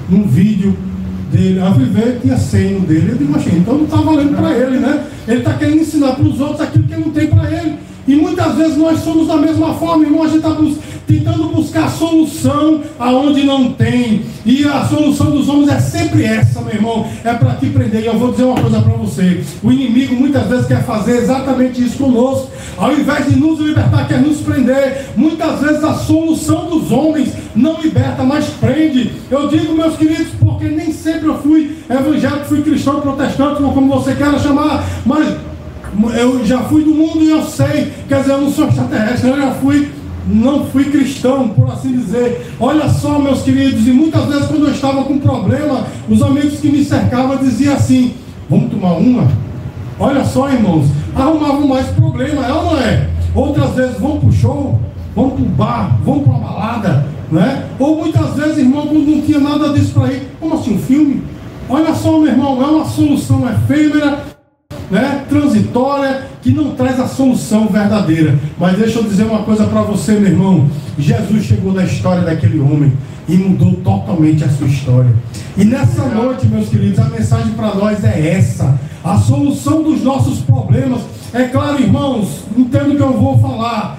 num 0.09 0.23
vídeo 0.23 0.76
dele. 1.38 1.61
A 1.61 1.71
viver 1.71 2.18
tinha 2.21 2.37
100 2.37 2.75
no 2.75 2.80
dele. 2.80 3.12
Eu 3.12 3.16
digo, 3.16 3.38
então 3.57 3.75
não 3.75 3.85
está 3.85 3.97
valendo 3.99 4.37
para 4.37 4.50
ele, 4.57 4.78
né? 4.78 5.04
Ele 5.26 5.38
está 5.38 5.54
querendo 5.54 5.80
ensinar 5.80 6.12
para 6.12 6.25
os 6.25 6.40
outros 6.40 6.61
aquilo 6.61 6.85
que 6.85 6.97
não 6.97 7.11
tem 7.11 7.28
para 7.28 7.50
ele. 7.50 7.78
E 8.08 8.16
muitas 8.16 8.54
vezes 8.54 8.78
nós 8.78 9.00
somos 9.00 9.28
da 9.28 9.36
mesma 9.36 9.74
forma, 9.74 10.02
irmão. 10.02 10.22
A 10.22 10.28
gente 10.28 10.38
está 10.38 10.56
tentando 11.06 11.48
buscar 11.50 11.90
solução 11.90 12.80
aonde 12.98 13.44
não 13.44 13.70
tem. 13.74 14.22
E 14.46 14.64
a 14.64 14.86
solução 14.86 15.30
dos 15.30 15.46
homens 15.46 15.68
é 15.68 15.78
sempre 15.78 16.24
essa, 16.24 16.62
meu 16.62 16.74
irmão, 16.74 17.06
é 17.22 17.34
para 17.34 17.56
te 17.56 17.66
prender. 17.66 18.02
E 18.02 18.06
eu 18.06 18.18
vou 18.18 18.30
dizer 18.30 18.44
uma 18.44 18.58
coisa 18.58 18.80
para 18.80 18.94
você: 18.94 19.44
o 19.62 19.70
inimigo 19.70 20.14
muitas 20.14 20.46
vezes 20.46 20.66
quer 20.66 20.82
fazer 20.84 21.18
exatamente 21.18 21.84
isso 21.84 21.98
conosco, 21.98 22.50
ao 22.78 22.94
invés 22.94 23.26
de 23.26 23.38
nos 23.38 23.60
libertar, 23.60 24.08
quer 24.08 24.22
nos 24.22 24.38
prender. 24.38 25.08
Muitas 25.14 25.60
vezes 25.60 25.84
a 25.84 25.92
solução 25.92 26.70
dos 26.70 26.90
homens 26.90 27.34
não 27.54 27.78
liberta, 27.78 28.22
mas 28.22 28.46
prende. 28.58 29.12
Eu 29.30 29.48
digo, 29.48 29.74
meus 29.74 29.96
queridos, 29.96 30.28
porque 30.40 30.64
nem 30.64 30.92
sempre 30.92 31.28
eu 31.28 31.36
fui 31.42 31.76
evangélico, 31.90 32.46
fui 32.46 32.62
cristão, 32.62 33.02
protestante, 33.02 33.60
como 33.60 33.86
você 33.88 34.14
queira 34.14 34.38
chamar, 34.38 34.82
mas 35.04 35.36
eu 36.14 36.45
já 36.45 36.61
fui 36.61 36.85
do 36.85 36.90
mundo 36.90 37.23
e 37.23 37.30
eu 37.30 37.42
sei, 37.42 37.92
quer 38.09 38.21
dizer, 38.21 38.33
eu 38.33 38.40
não 38.42 38.52
sou 38.52 38.68
extraterrestre, 38.68 39.30
eu 39.30 39.37
já 39.37 39.50
fui, 39.52 39.90
não 40.26 40.66
fui 40.66 40.85
cristão, 40.85 41.49
por 41.49 41.71
assim 41.71 41.92
dizer. 41.92 42.54
Olha 42.61 42.88
só, 42.88 43.18
meus 43.18 43.42
queridos, 43.42 43.87
e 43.87 43.90
muitas 43.90 44.26
vezes 44.26 44.47
quando 44.47 44.66
eu 44.66 44.73
estava 44.73 45.04
com 45.04 45.18
problema, 45.18 45.87
os 46.09 46.23
amigos 46.23 46.61
que 46.61 46.68
me 46.68 46.85
cercavam 46.85 47.37
diziam 47.38 47.75
assim: 47.75 48.14
vamos 48.49 48.71
tomar 48.71 48.92
uma? 48.92 49.28
Olha 49.99 50.25
só, 50.25 50.49
irmãos, 50.50 50.87
arrumavam 51.14 51.66
mais 51.66 51.87
problema, 51.88 52.47
é 52.47 52.52
ou 52.52 52.64
não 52.64 52.78
é? 52.78 53.09
Outras 53.35 53.71
vezes, 53.75 53.99
vamos 53.99 54.21
para 54.21 54.28
o 54.28 54.33
show, 54.33 54.80
vamos 55.14 55.33
para 55.35 55.42
o 55.42 55.47
bar, 55.47 55.99
vamos 56.04 56.25
para 56.25 56.35
a 56.35 56.38
balada, 56.38 57.07
né? 57.33 57.64
Ou 57.78 57.97
muitas 57.97 58.35
vezes, 58.35 58.59
irmão, 58.59 58.87
quando 58.87 59.07
não 59.07 59.21
tinha 59.23 59.40
nada 59.40 59.71
disso 59.71 59.92
para 59.95 60.12
ir, 60.12 60.28
como 60.38 60.54
assim, 60.54 60.75
um 60.75 60.78
filme? 60.78 61.23
Olha 61.68 61.95
só, 61.95 62.18
meu 62.18 62.28
irmão, 62.28 62.62
é 62.62 62.66
uma 62.66 62.85
solução 62.85 63.47
efêmera, 63.49 64.27
né, 64.90 65.25
transitória, 65.28 66.26
que 66.42 66.50
não 66.50 66.75
traz 66.75 66.99
a 66.99 67.07
solução 67.07 67.68
verdadeira. 67.68 68.38
Mas 68.59 68.78
deixa 68.78 68.99
eu 68.99 69.04
dizer 69.04 69.25
uma 69.25 69.42
coisa 69.42 69.64
para 69.66 69.83
você, 69.83 70.12
meu 70.12 70.30
irmão. 70.30 70.71
Jesus 70.99 71.45
chegou 71.45 71.73
na 71.73 71.85
história 71.85 72.23
daquele 72.23 72.59
homem 72.61 72.92
e 73.28 73.37
mudou 73.37 73.75
totalmente 73.75 74.42
a 74.42 74.49
sua 74.49 74.66
história. 74.66 75.12
E 75.57 75.64
nessa 75.64 76.07
noite, 76.07 76.47
meus 76.47 76.68
queridos, 76.68 76.99
a 76.99 77.04
mensagem 77.04 77.52
para 77.52 77.75
nós 77.75 78.02
é 78.04 78.30
essa. 78.30 78.78
A 79.04 79.16
solução 79.18 79.83
dos 79.83 80.02
nossos 80.02 80.40
problemas. 80.40 81.00
É 81.33 81.45
claro, 81.45 81.80
irmãos, 81.80 82.45
entendo 82.57 82.97
que 82.97 83.02
eu 83.02 83.12
vou 83.12 83.38
falar. 83.38 83.99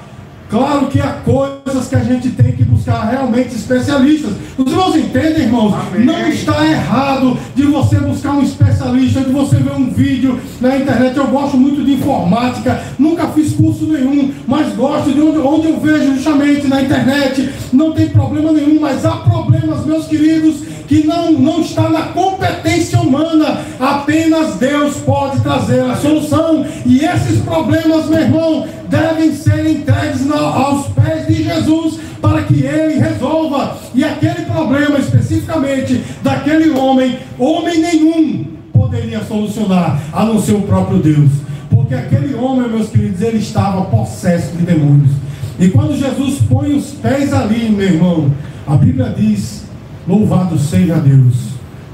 Claro 0.50 0.88
que 0.88 1.00
há 1.00 1.14
coisas 1.24 1.88
que 1.88 1.96
a 1.96 2.00
gente 2.00 2.30
tem 2.32 2.54
que 2.54 2.64
buscar 2.64 3.08
realmente 3.08 3.54
especialistas. 3.54 4.32
Os 4.58 4.72
irmãos 4.72 4.96
entendem, 4.96 5.44
irmãos? 5.44 5.76
Amém. 5.76 6.06
Não 6.06 6.28
está 6.28 6.66
errado 6.66 7.38
de 7.54 7.64
você 7.64 8.00
buscar 8.00 8.32
um 8.32 8.42
especialista, 8.42 9.22
de 9.22 9.32
você 9.32 9.58
ver 9.58 9.74
um 9.74 9.92
vídeo 9.92 10.40
na 10.60 10.76
internet. 10.76 11.16
Eu 11.16 11.28
gosto 11.28 11.56
muito 11.56 11.84
de 11.84 11.94
informática, 11.94 12.84
nunca 12.98 13.28
fiz 13.28 13.54
curso 13.54 13.86
nenhum, 13.86 14.34
mas 14.48 14.74
gosto 14.76 15.12
de 15.12 15.22
onde, 15.22 15.38
onde 15.38 15.68
eu 15.68 15.80
vejo 15.80 16.16
justamente 16.16 16.66
na 16.66 16.82
internet. 16.82 17.54
Não 17.72 17.92
tem 17.92 18.10
problema 18.10 18.52
nenhum, 18.52 18.80
mas 18.80 19.06
há 19.06 19.18
problemas, 19.18 19.86
meus 19.86 20.08
queridos, 20.08 20.64
que 20.90 21.06
não, 21.06 21.32
não 21.32 21.62
está 21.62 21.88
na 21.88 22.02
competência 22.08 23.00
humana, 23.00 23.62
apenas 23.80 24.56
Deus 24.56 24.96
pode 24.98 25.40
trazer 25.42 25.82
a 25.82 25.96
solução. 25.96 26.66
E 26.84 27.06
esses 27.06 27.42
problemas, 27.42 28.08
meu 28.08 28.20
irmão, 28.20 28.68
devem 28.90 29.32
ser 29.36 29.68
entregues 29.70 30.28
aos 30.32 30.88
pés 30.88 31.28
de 31.28 31.44
Jesus 31.44 32.00
para 32.20 32.42
que 32.42 32.64
ele 32.64 33.00
resolva. 33.00 33.78
E 33.94 34.04
aquele 34.04 34.46
problema 34.46 34.98
especificamente 34.98 36.04
daquele 36.24 36.72
homem, 36.72 37.20
homem 37.38 37.80
nenhum 37.80 38.46
poderia 38.74 39.24
solucionar, 39.26 40.02
a 40.12 40.26
não 40.26 40.42
ser 40.42 40.54
o 40.54 40.64
próprio 40.64 40.98
Deus. 40.98 41.30
Porque 41.70 41.94
aquele 41.94 42.34
homem, 42.34 42.68
meus 42.68 42.90
queridos, 42.90 43.22
ele 43.22 43.38
estava 43.38 43.84
possesso 43.86 44.58
de 44.58 44.64
demônios. 44.64 45.12
E 45.60 45.68
quando 45.68 45.96
Jesus 45.96 46.40
põe 46.50 46.74
os 46.76 46.92
pés 46.94 47.32
ali, 47.32 47.70
meu 47.70 47.86
irmão, 47.86 48.32
a 48.66 48.76
Bíblia 48.76 49.14
diz 49.16 49.69
Louvado 50.10 50.58
seja 50.58 50.96
Deus, 50.96 51.36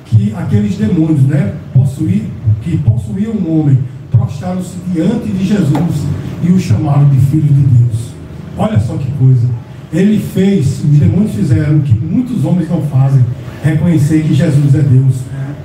que 0.05 0.33
aqueles 0.33 0.77
demônios, 0.77 1.23
né, 1.23 1.53
possuir, 1.73 2.23
que 2.61 2.77
possuíam 2.77 3.33
um 3.33 3.59
homem, 3.59 3.77
prostraram-se 4.09 4.77
diante 4.93 5.27
de 5.27 5.45
Jesus 5.45 6.05
e 6.41 6.49
o 6.49 6.57
chamaram 6.57 7.09
de 7.09 7.17
filho 7.17 7.43
de 7.43 7.61
Deus. 7.61 8.13
Olha 8.57 8.79
só 8.79 8.95
que 8.95 9.11
coisa. 9.19 9.49
Ele 9.91 10.17
fez, 10.33 10.79
os 10.79 10.97
demônios 10.97 11.33
fizeram 11.33 11.75
o 11.75 11.81
que 11.81 11.93
muitos 11.93 12.45
homens 12.45 12.69
não 12.69 12.83
fazem, 12.83 13.21
reconhecer 13.61 14.23
que 14.23 14.33
Jesus 14.33 14.73
é 14.73 14.81
Deus. 14.81 15.15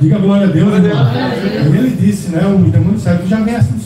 Diga 0.01 0.19
glória 0.19 0.49
a 0.49 0.51
Deus. 0.51 0.73
Deus. 0.83 1.73
Ele 1.73 1.97
disse, 2.01 2.31
né, 2.31 2.45
o 2.47 2.69
demônio 2.69 2.99
certo 2.99 3.29
já 3.29 3.39
vem 3.39 3.55
assim 3.55 3.79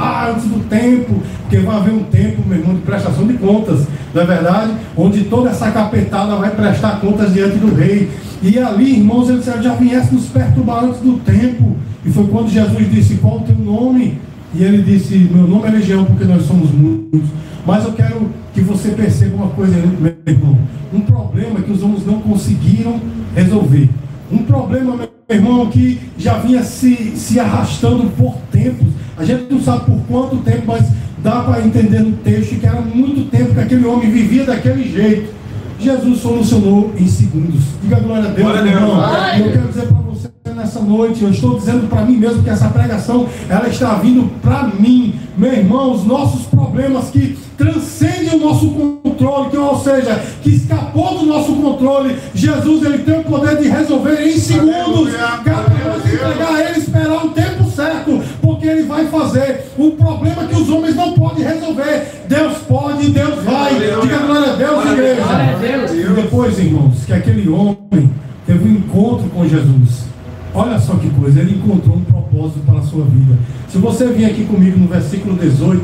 antes 0.00 0.44
do 0.44 0.68
tempo, 0.68 1.22
porque 1.42 1.58
vai 1.58 1.76
haver 1.76 1.94
um 1.94 2.04
tempo, 2.04 2.42
meu 2.46 2.58
irmão, 2.58 2.74
de 2.74 2.82
prestação 2.82 3.26
de 3.26 3.34
contas, 3.34 3.86
não 4.12 4.22
é 4.22 4.26
verdade? 4.26 4.72
Onde 4.96 5.24
toda 5.24 5.50
essa 5.50 5.70
capetada 5.70 6.36
vai 6.36 6.50
prestar 6.50 7.00
contas 7.00 7.32
diante 7.32 7.58
do 7.58 7.74
rei. 7.74 8.10
E 8.42 8.58
ali, 8.58 8.98
irmãos, 8.98 9.28
ele 9.28 9.42
já 9.42 9.74
viesse 9.74 10.14
nos 10.14 10.26
perturbar 10.26 10.84
antes 10.84 11.00
do 11.00 11.18
tempo. 11.18 11.76
E 12.04 12.10
foi 12.10 12.26
quando 12.26 12.50
Jesus 12.50 12.90
disse: 12.90 13.14
Qual 13.16 13.38
o 13.38 13.40
teu 13.40 13.56
nome? 13.56 14.18
E 14.54 14.62
ele 14.62 14.82
disse: 14.82 15.16
Meu 15.16 15.46
nome 15.46 15.68
é 15.68 15.70
Legião, 15.70 16.04
porque 16.04 16.24
nós 16.24 16.42
somos 16.44 16.70
muitos. 16.70 17.28
Mas 17.66 17.84
eu 17.84 17.92
quero 17.92 18.28
que 18.52 18.60
você 18.60 18.90
perceba 18.90 19.36
uma 19.36 19.48
coisa, 19.48 19.74
meu 19.76 20.14
irmão: 20.26 20.58
um 20.92 21.00
problema 21.00 21.60
que 21.60 21.72
os 21.72 21.82
homens 21.82 22.06
não 22.06 22.20
conseguiram 22.20 23.00
resolver. 23.34 23.88
Um 24.30 24.38
problema, 24.38 24.96
meu 24.96 25.08
irmão, 25.28 25.66
que 25.66 25.98
já 26.18 26.34
vinha 26.38 26.62
se, 26.62 27.14
se 27.16 27.40
arrastando 27.40 28.10
por 28.10 28.34
tempos. 28.52 28.88
A 29.16 29.24
gente 29.24 29.52
não 29.52 29.60
sabe 29.60 29.84
por 29.86 30.00
quanto 30.08 30.36
tempo, 30.38 30.64
mas 30.66 30.86
dá 31.22 31.42
para 31.42 31.64
entender 31.64 32.00
no 32.00 32.12
texto 32.16 32.58
que 32.58 32.66
era 32.66 32.80
muito 32.80 33.30
tempo 33.30 33.54
que 33.54 33.60
aquele 33.60 33.86
homem 33.86 34.10
vivia 34.10 34.44
daquele 34.44 34.90
jeito. 34.90 35.32
Jesus 35.78 36.20
solucionou 36.20 36.92
em 36.98 37.06
segundos. 37.06 37.62
Diga 37.82 38.00
glória 38.00 38.28
a 38.28 38.32
Deus, 38.32 38.48
glória 38.48 38.70
irmão. 38.70 38.96
Deus. 38.96 39.46
Eu 39.46 39.52
quero 39.52 39.68
dizer 39.68 39.86
para 39.86 39.96
você 39.98 40.30
nessa 40.54 40.80
noite, 40.80 41.22
eu 41.22 41.30
estou 41.30 41.58
dizendo 41.58 41.88
para 41.88 42.02
mim 42.02 42.16
mesmo 42.16 42.42
que 42.42 42.50
essa 42.50 42.68
pregação 42.68 43.28
ela 43.48 43.68
está 43.68 43.94
vindo 43.94 44.30
para 44.40 44.64
mim, 44.78 45.18
meu 45.36 45.52
irmão, 45.52 45.92
os 45.92 46.04
nossos 46.04 46.46
problemas 46.46 47.10
que 47.10 47.36
transcendem 47.56 48.34
o 48.34 48.44
nosso 48.44 48.68
controle, 48.70 49.50
que, 49.50 49.56
ou 49.56 49.78
seja, 49.78 50.20
que 50.42 50.50
escapou 50.50 51.18
do 51.18 51.26
nosso 51.26 51.54
controle. 51.54 52.16
Jesus 52.34 52.84
ele 52.84 52.98
tem 52.98 53.20
o 53.20 53.24
poder 53.24 53.58
de 53.58 53.68
resolver 53.68 54.26
em 54.26 54.38
segundos. 54.38 55.12
Cabe 55.44 55.74
entregar 56.14 56.54
a 56.54 56.70
ele 56.70 56.78
esperar 56.78 57.24
o 57.24 57.28
tempo 57.30 57.53
porque 58.64 58.68
ele 58.68 58.82
vai 58.84 59.06
fazer. 59.06 59.66
O 59.76 59.90
problema 59.92 60.44
que 60.44 60.54
os 60.54 60.68
homens 60.70 60.96
não 60.96 61.12
podem 61.12 61.44
resolver, 61.44 62.24
Deus 62.26 62.58
pode, 62.66 63.10
Deus 63.10 63.44
vai. 63.44 63.74
Diga 63.74 64.18
glória 64.18 64.52
a 64.52 64.56
Deus, 64.56 64.84
igreja. 64.86 65.92
E 65.92 66.22
depois, 66.22 66.58
irmãos, 66.58 67.04
que 67.04 67.12
aquele 67.12 67.48
homem 67.48 68.10
teve 68.46 68.66
um 68.66 68.72
encontro 68.72 69.28
com 69.28 69.46
Jesus. 69.46 70.04
Olha 70.54 70.78
só 70.78 70.94
que 70.94 71.10
coisa, 71.10 71.40
ele 71.40 71.56
encontrou 71.56 71.96
um 71.96 72.04
propósito 72.04 72.60
para 72.64 72.78
a 72.78 72.82
sua 72.82 73.04
vida. 73.04 73.36
Se 73.68 73.76
você 73.78 74.06
vir 74.06 74.24
aqui 74.26 74.44
comigo 74.44 74.78
no 74.78 74.86
versículo 74.86 75.36
18, 75.36 75.82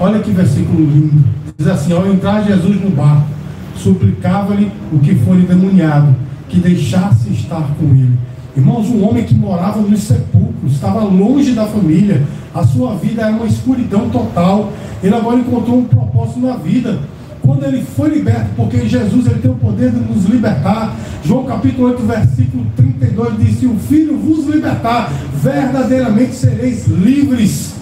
olha 0.00 0.18
que 0.20 0.30
versículo 0.30 0.80
lindo. 0.80 1.24
Diz 1.56 1.68
assim: 1.68 1.92
Ao 1.92 2.06
entrar 2.06 2.42
Jesus 2.44 2.80
no 2.80 2.90
barco, 2.90 3.28
suplicava-lhe 3.76 4.72
o 4.92 4.98
que 4.98 5.14
for 5.16 5.36
endemoniado, 5.36 6.16
que 6.48 6.58
deixasse 6.58 7.30
estar 7.30 7.68
com 7.78 7.86
ele. 7.90 8.18
Irmãos, 8.56 8.88
um 8.88 9.06
homem 9.06 9.24
que 9.24 9.34
morava 9.34 9.80
nos 9.82 10.00
sepulcros, 10.00 10.72
estava 10.72 11.04
longe 11.04 11.52
da 11.52 11.66
família, 11.66 12.22
a 12.54 12.64
sua 12.64 12.94
vida 12.94 13.20
era 13.22 13.32
uma 13.32 13.46
escuridão 13.46 14.08
total. 14.08 14.72
Ele 15.02 15.14
agora 15.14 15.36
encontrou 15.36 15.78
um 15.78 15.84
propósito 15.84 16.40
na 16.40 16.56
vida 16.56 16.98
quando 17.42 17.64
ele 17.64 17.82
foi 17.82 18.08
liberto, 18.08 18.48
porque 18.56 18.88
Jesus 18.88 19.26
ele 19.26 19.40
tem 19.40 19.50
o 19.50 19.56
poder 19.56 19.90
de 19.90 19.98
nos 19.98 20.24
libertar. 20.24 20.96
João 21.22 21.44
capítulo 21.44 21.88
8, 21.88 22.02
versículo 22.02 22.66
32 22.74 23.38
diz: 23.38 23.58
Se 23.58 23.66
o 23.66 23.76
Filho 23.76 24.16
vos 24.16 24.46
libertar, 24.46 25.12
verdadeiramente 25.34 26.34
sereis 26.34 26.86
livres. 26.86 27.74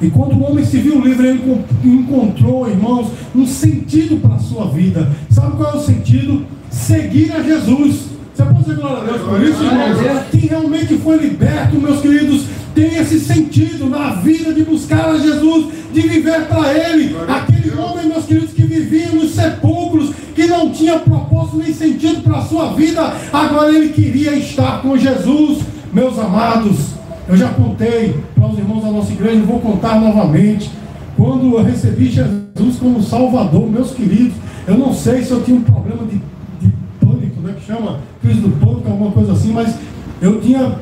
E 0.00 0.08
quando 0.08 0.32
o 0.32 0.42
homem 0.42 0.64
se 0.64 0.78
viu 0.78 0.98
livre, 0.98 1.28
ele 1.28 1.64
encontrou, 1.84 2.68
irmãos, 2.68 3.12
um 3.36 3.46
sentido 3.46 4.16
para 4.16 4.36
a 4.36 4.38
sua 4.38 4.66
vida. 4.66 5.10
Sabe 5.30 5.56
qual 5.58 5.74
é 5.74 5.76
o 5.76 5.80
sentido? 5.80 6.44
Seguir 6.70 7.32
a 7.32 7.42
Jesus. 7.42 8.11
Você 8.34 8.42
pode 8.42 8.58
dizer 8.60 8.76
glória 8.76 8.98
a 8.98 9.04
Deus 9.04 9.22
por 9.22 9.42
isso, 9.42 9.62
irmãos? 9.62 10.26
Quem 10.30 10.40
realmente 10.40 10.98
foi 10.98 11.16
liberto, 11.18 11.76
meus 11.76 12.00
queridos, 12.00 12.46
tem 12.74 12.96
esse 12.96 13.20
sentido 13.20 13.88
na 13.88 14.14
vida 14.14 14.52
de 14.52 14.62
buscar 14.62 15.10
a 15.10 15.18
Jesus, 15.18 15.66
de 15.92 16.00
viver 16.00 16.46
para 16.46 16.72
Ele. 16.72 17.14
Aquele 17.28 17.78
homem, 17.78 18.06
meus 18.06 18.24
queridos, 18.24 18.52
que 18.52 18.62
vivia 18.62 19.10
nos 19.10 19.32
sepulcros, 19.32 20.14
que 20.34 20.46
não 20.46 20.70
tinha 20.70 20.98
propósito 20.98 21.58
nem 21.58 21.74
sentido 21.74 22.22
para 22.22 22.38
a 22.38 22.42
sua 22.42 22.72
vida, 22.72 23.12
agora 23.32 23.70
ele 23.70 23.90
queria 23.90 24.34
estar 24.34 24.80
com 24.80 24.96
Jesus. 24.96 25.58
Meus 25.92 26.18
amados, 26.18 26.92
eu 27.28 27.36
já 27.36 27.48
contei 27.50 28.16
para 28.34 28.46
os 28.46 28.58
irmãos 28.58 28.82
da 28.82 28.90
nossa 28.90 29.12
igreja, 29.12 29.42
vou 29.42 29.60
contar 29.60 30.00
novamente. 30.00 30.70
Quando 31.16 31.54
eu 31.54 31.62
recebi 31.62 32.06
Jesus 32.08 32.76
como 32.80 33.02
Salvador, 33.02 33.70
meus 33.70 33.90
queridos, 33.92 34.34
eu 34.66 34.78
não 34.78 34.94
sei 34.94 35.22
se 35.22 35.32
eu 35.32 35.42
tinha 35.42 35.58
um 35.58 35.62
problema 35.62 36.04
de, 36.06 36.20
de 36.60 36.72
pânico, 36.98 37.40
né, 37.42 37.54
que 37.58 37.66
chama 37.66 37.98
crise 38.22 38.40
do 38.40 38.50
pânico, 38.50 38.88
alguma 38.88 39.10
coisa 39.10 39.32
assim, 39.32 39.52
mas 39.52 39.74
eu 40.22 40.40
tinha, 40.40 40.72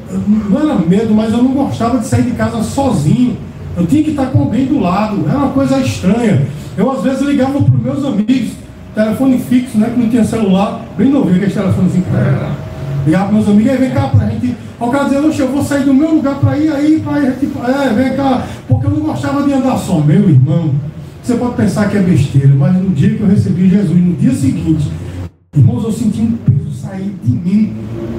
não 0.51 0.61
era 0.61 0.75
medo, 0.79 1.15
mas 1.15 1.33
eu 1.33 1.43
não 1.43 1.53
gostava 1.53 1.99
de 1.99 2.07
sair 2.07 2.25
de 2.25 2.33
casa 2.33 2.63
sozinho. 2.63 3.39
Eu 3.75 3.87
tinha 3.87 4.05
que 4.05 4.11
estar 4.11 4.27
com 4.27 4.41
alguém 4.41 4.67
do 4.67 4.79
lado. 4.79 5.25
Era 5.27 5.39
uma 5.39 5.49
coisa 5.49 5.79
estranha. 5.79 6.47
Eu 6.77 6.91
às 6.93 7.03
vezes 7.03 7.23
ligava 7.23 7.63
para 7.63 7.75
os 7.75 7.83
meus 7.83 8.05
amigos. 8.05 8.51
telefone 8.95 9.39
fixo, 9.39 9.79
né? 9.79 9.91
Que 9.95 10.01
não 10.01 10.11
tinha 10.11 10.25
celular, 10.25 10.85
bem 10.99 11.09
novinho, 11.09 11.37
aquele 11.37 11.53
telefone 11.53 11.89
assim. 11.89 12.05
Ligar 13.07 13.25
para 13.25 13.33
meus 13.33 13.49
amigos, 13.49 13.73
aí 13.73 13.79
vem 13.79 13.91
cá 13.91 14.09
pra 14.09 14.27
gente. 14.29 14.55
O 14.79 14.89
cara 14.89 15.05
dizia, 15.05 15.19
eu 15.19 15.49
vou 15.49 15.65
sair 15.65 15.85
do 15.85 15.95
meu 15.95 16.15
lugar 16.15 16.35
para 16.37 16.59
ir 16.59 16.71
aí, 16.71 17.01
para 17.01 17.33
tipo, 17.33 17.65
é, 17.65 17.93
vem 17.95 18.17
cá, 18.17 18.47
porque 18.69 18.87
eu 18.87 18.91
não 18.91 19.01
gostava 19.01 19.43
de 19.43 19.53
andar 19.53 19.79
só, 19.79 20.01
meu 20.01 20.29
irmão. 20.29 20.75
Você 21.23 21.35
pode 21.35 21.55
pensar 21.55 21.89
que 21.89 21.97
é 21.97 22.01
besteira, 22.03 22.55
mas 22.59 22.75
no 22.75 22.91
dia 22.91 23.15
que 23.15 23.21
eu 23.21 23.27
recebi 23.27 23.69
Jesus, 23.69 23.91
no 23.91 24.15
dia 24.15 24.35
seguinte, 24.35 24.91
irmãos, 25.55 25.85
eu 25.85 25.93
senti 25.93 26.21
um 26.21 26.33
peso 26.33 26.60
sair 26.81 27.15
de 27.23 27.31
mim. 27.31 27.75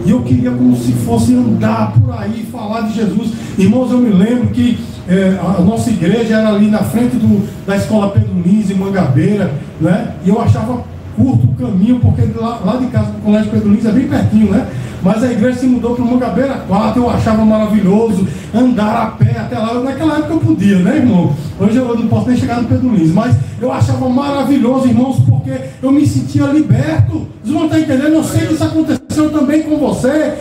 E 0.06 0.12
eu 0.12 0.22
queria 0.22 0.52
como 0.52 0.76
se 0.76 0.92
fosse 0.94 1.34
andar 1.34 1.94
por 1.94 2.14
aí, 2.14 2.48
falar 2.52 2.82
de 2.82 2.96
Jesus. 2.96 3.32
Irmãos, 3.58 3.92
eu 3.92 3.98
me 3.98 4.10
lembro 4.12 4.48
que 4.48 4.80
é, 5.08 5.38
a 5.40 5.62
nossa 5.62 5.90
igreja 5.90 6.38
era 6.38 6.50
ali 6.50 6.68
na 6.68 6.80
frente 6.80 7.16
do, 7.16 7.48
da 7.66 7.76
escola 7.76 8.10
Pedro 8.10 8.34
Lins, 8.46 8.70
em 8.70 8.76
Mangabeira, 8.76 9.52
né? 9.80 10.14
E 10.26 10.30
eu 10.30 10.42
achava 10.42 10.84
curto 11.16 11.48
o 11.48 11.56
caminho, 11.56 12.00
porque 12.00 12.22
lá, 12.36 12.60
lá 12.64 12.78
de 12.78 12.88
casa 12.88 13.12
do 13.12 13.22
colégio 13.22 13.52
Pedro 13.52 13.72
Lins 13.72 13.86
é 13.86 13.92
bem 13.92 14.08
pertinho, 14.08 14.52
né? 14.52 14.68
Mas 15.04 15.24
a 15.24 15.32
igreja 15.32 15.60
se 15.60 15.66
mudou 15.66 15.96
para 15.96 16.04
o 16.04 16.08
Mangabeira 16.08 16.64
4, 16.68 17.02
eu 17.02 17.10
achava 17.10 17.44
maravilhoso 17.44 18.28
andar 18.54 19.02
a 19.02 19.06
pé 19.08 19.36
até 19.40 19.58
lá. 19.58 19.74
Naquela 19.82 20.20
época 20.20 20.34
eu 20.34 20.40
podia, 20.40 20.78
né, 20.80 20.98
irmão? 20.98 21.34
Hoje 21.60 21.78
eu 21.78 21.98
não 21.98 22.08
posso 22.08 22.30
nem 22.30 22.38
chegar 22.38 22.62
no 22.62 22.68
Pedro 22.68 22.94
Lins, 22.94 23.12
mas 23.12 23.36
eu 23.60 23.72
achava 23.72 24.08
maravilhoso, 24.08 24.88
irmãos, 24.88 25.18
porque 25.28 25.52
eu 25.82 25.92
me 25.92 26.06
sentia 26.06 26.46
liberto. 26.46 27.28
Vocês 27.44 27.56
vão 27.56 27.66
estar 27.66 27.80
entendendo? 27.80 28.14
Eu 28.14 28.24
sei 28.24 28.48
que 28.48 28.54
isso 28.54 28.64
aconteceu 28.64 29.32
também 29.32 29.64
com 29.64 29.78
você, 29.78 30.36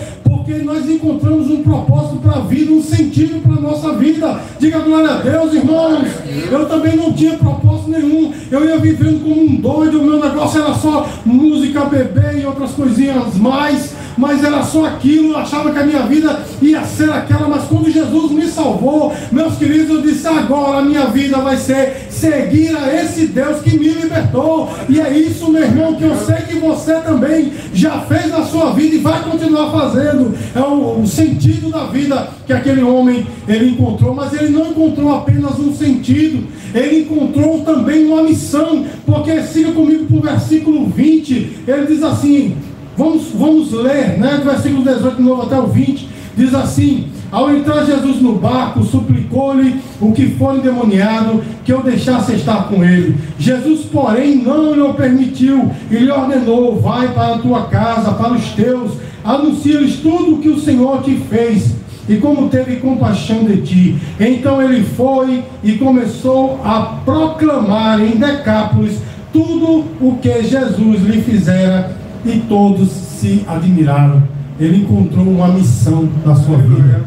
porque 0.51 0.65
nós 0.65 0.89
encontramos 0.91 1.49
um 1.49 1.63
propósito 1.63 2.17
para 2.17 2.33
a 2.33 2.41
vida, 2.41 2.73
um 2.73 2.83
sentido 2.83 3.41
para 3.41 3.57
a 3.57 3.61
nossa 3.61 3.93
vida. 3.93 4.41
Diga 4.59 4.81
glória 4.81 5.11
a 5.11 5.17
Deus, 5.19 5.55
irmãos. 5.55 6.09
Eu 6.51 6.67
também 6.67 6.97
não 6.97 7.13
tinha 7.13 7.37
propósito 7.37 7.91
nenhum. 7.91 8.33
Eu 8.51 8.65
ia 8.65 8.79
vivendo 8.79 9.23
como 9.23 9.41
um 9.41 9.57
doido, 9.57 10.01
o 10.01 10.05
meu 10.05 10.19
negócio 10.19 10.61
era 10.61 10.75
só 10.75 11.09
música, 11.25 11.85
beber 11.85 12.39
e 12.39 12.47
outras 12.47 12.73
coisinhas 12.73 13.37
mais 13.37 13.95
mas 14.17 14.43
era 14.43 14.63
só 14.63 14.87
aquilo, 14.87 15.33
eu 15.33 15.39
achava 15.39 15.71
que 15.71 15.79
a 15.79 15.85
minha 15.85 16.03
vida 16.03 16.41
ia 16.61 16.83
ser 16.85 17.11
aquela, 17.11 17.49
mas 17.49 17.65
quando 17.65 17.91
Jesus 17.91 18.33
me 18.33 18.47
salvou, 18.47 19.15
meus 19.31 19.57
queridos, 19.57 19.91
eu 19.91 20.03
disse: 20.03 20.27
agora 20.27 20.79
a 20.79 20.83
minha 20.83 21.07
vida 21.07 21.39
vai 21.39 21.57
ser 21.57 22.07
seguir 22.11 22.77
a 22.77 22.95
esse 23.03 23.27
Deus 23.27 23.61
que 23.63 23.79
me 23.79 23.89
libertou, 23.89 24.71
e 24.89 25.01
é 25.01 25.11
isso, 25.17 25.51
meu 25.51 25.63
irmão, 25.63 25.95
que 25.95 26.05
eu 26.05 26.17
sei 26.17 26.37
que 26.37 26.57
você 26.57 26.95
também 27.01 27.53
já 27.73 28.01
fez 28.01 28.29
na 28.29 28.45
sua 28.45 28.73
vida 28.73 28.97
e 28.97 28.99
vai 28.99 29.23
continuar 29.23 29.71
fazendo, 29.71 30.35
é 30.55 30.61
o, 30.61 31.01
o 31.01 31.07
sentido 31.07 31.71
da 31.71 31.87
vida 31.87 32.29
que 32.47 32.53
aquele 32.53 32.83
homem 32.83 33.27
ele 33.49 33.71
encontrou, 33.71 34.15
mas 34.15 34.33
ele 34.33 34.51
não 34.51 34.71
encontrou 34.71 35.15
apenas 35.15 35.59
um 35.59 35.73
sentido, 35.75 36.47
ele 36.75 37.01
encontrou 37.01 37.61
também 37.61 38.07
uma 38.07 38.23
missão, 38.23 38.85
porque 39.07 39.43
siga 39.43 39.73
comigo 39.73 40.07
para 40.07 40.17
o 40.17 40.21
versículo 40.21 40.87
20, 40.87 41.33
ele 41.67 41.87
diz 41.87 42.03
assim: 42.03 42.57
Vamos, 43.01 43.29
vamos 43.33 43.73
ler, 43.73 44.19
né? 44.19 44.37
Do 44.37 44.45
versículo 44.45 44.85
18 44.85 45.17
de 45.17 45.23
novo 45.23 45.41
até 45.41 45.59
o 45.59 45.67
20. 45.67 46.07
Diz 46.37 46.55
assim: 46.55 47.07
Ao 47.33 47.51
entrar 47.51 47.87
Jesus 47.87 48.21
no 48.21 48.35
barco, 48.35 48.85
suplicou-lhe 48.85 49.81
o 49.99 50.13
que 50.13 50.29
for 50.33 50.55
endemoniado 50.55 51.43
que 51.65 51.73
eu 51.73 51.83
deixasse 51.83 52.35
estar 52.35 52.69
com 52.69 52.85
ele. 52.85 53.17
Jesus, 53.39 53.87
porém, 53.91 54.37
não 54.37 54.75
lhe 54.75 54.93
permitiu 54.93 55.71
e 55.91 55.97
lhe 55.97 56.11
ordenou: 56.11 56.79
Vai 56.79 57.09
para 57.15 57.37
a 57.37 57.39
tua 57.39 57.63
casa, 57.69 58.13
para 58.13 58.35
os 58.35 58.51
teus, 58.51 58.93
anuncia-lhes 59.25 59.97
tudo 60.01 60.35
o 60.35 60.39
que 60.39 60.51
o 60.51 60.61
Senhor 60.61 61.03
te 61.03 61.15
fez 61.15 61.75
e 62.07 62.19
como 62.19 62.51
teve 62.51 62.77
compaixão 62.77 63.45
de 63.45 63.63
ti. 63.63 63.97
Então 64.21 64.61
ele 64.61 64.85
foi 64.85 65.43
e 65.65 65.73
começou 65.79 66.61
a 66.63 66.99
proclamar 67.03 67.99
em 67.99 68.19
Decápolis 68.19 68.99
tudo 69.33 69.87
o 70.03 70.19
que 70.21 70.43
Jesus 70.43 71.01
lhe 71.03 71.23
fizera 71.23 72.00
e 72.25 72.41
todos 72.49 72.89
se 72.91 73.45
admiraram. 73.47 74.23
Ele 74.59 74.79
encontrou 74.79 75.27
uma 75.27 75.49
missão 75.49 76.09
na 76.25 76.35
sua 76.35 76.59
vida. 76.59 77.05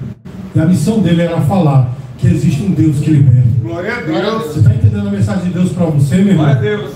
E 0.56 0.60
a 0.60 0.66
missão 0.66 1.00
dele 1.00 1.22
era 1.22 1.42
falar 1.42 1.94
que 2.18 2.28
existe 2.28 2.64
um 2.64 2.72
Deus 2.72 3.00
que 3.00 3.12
liberta. 3.12 3.50
Glória 3.62 3.96
a 3.96 4.02
Deus. 4.02 4.44
Você 4.46 4.60
está 4.60 4.74
entendendo 4.74 5.08
a 5.08 5.12
mensagem 5.12 5.44
de 5.46 5.50
Deus 5.50 5.72
para 5.72 5.86
você, 5.86 6.18
meu 6.18 6.34
irmão? 6.34 6.48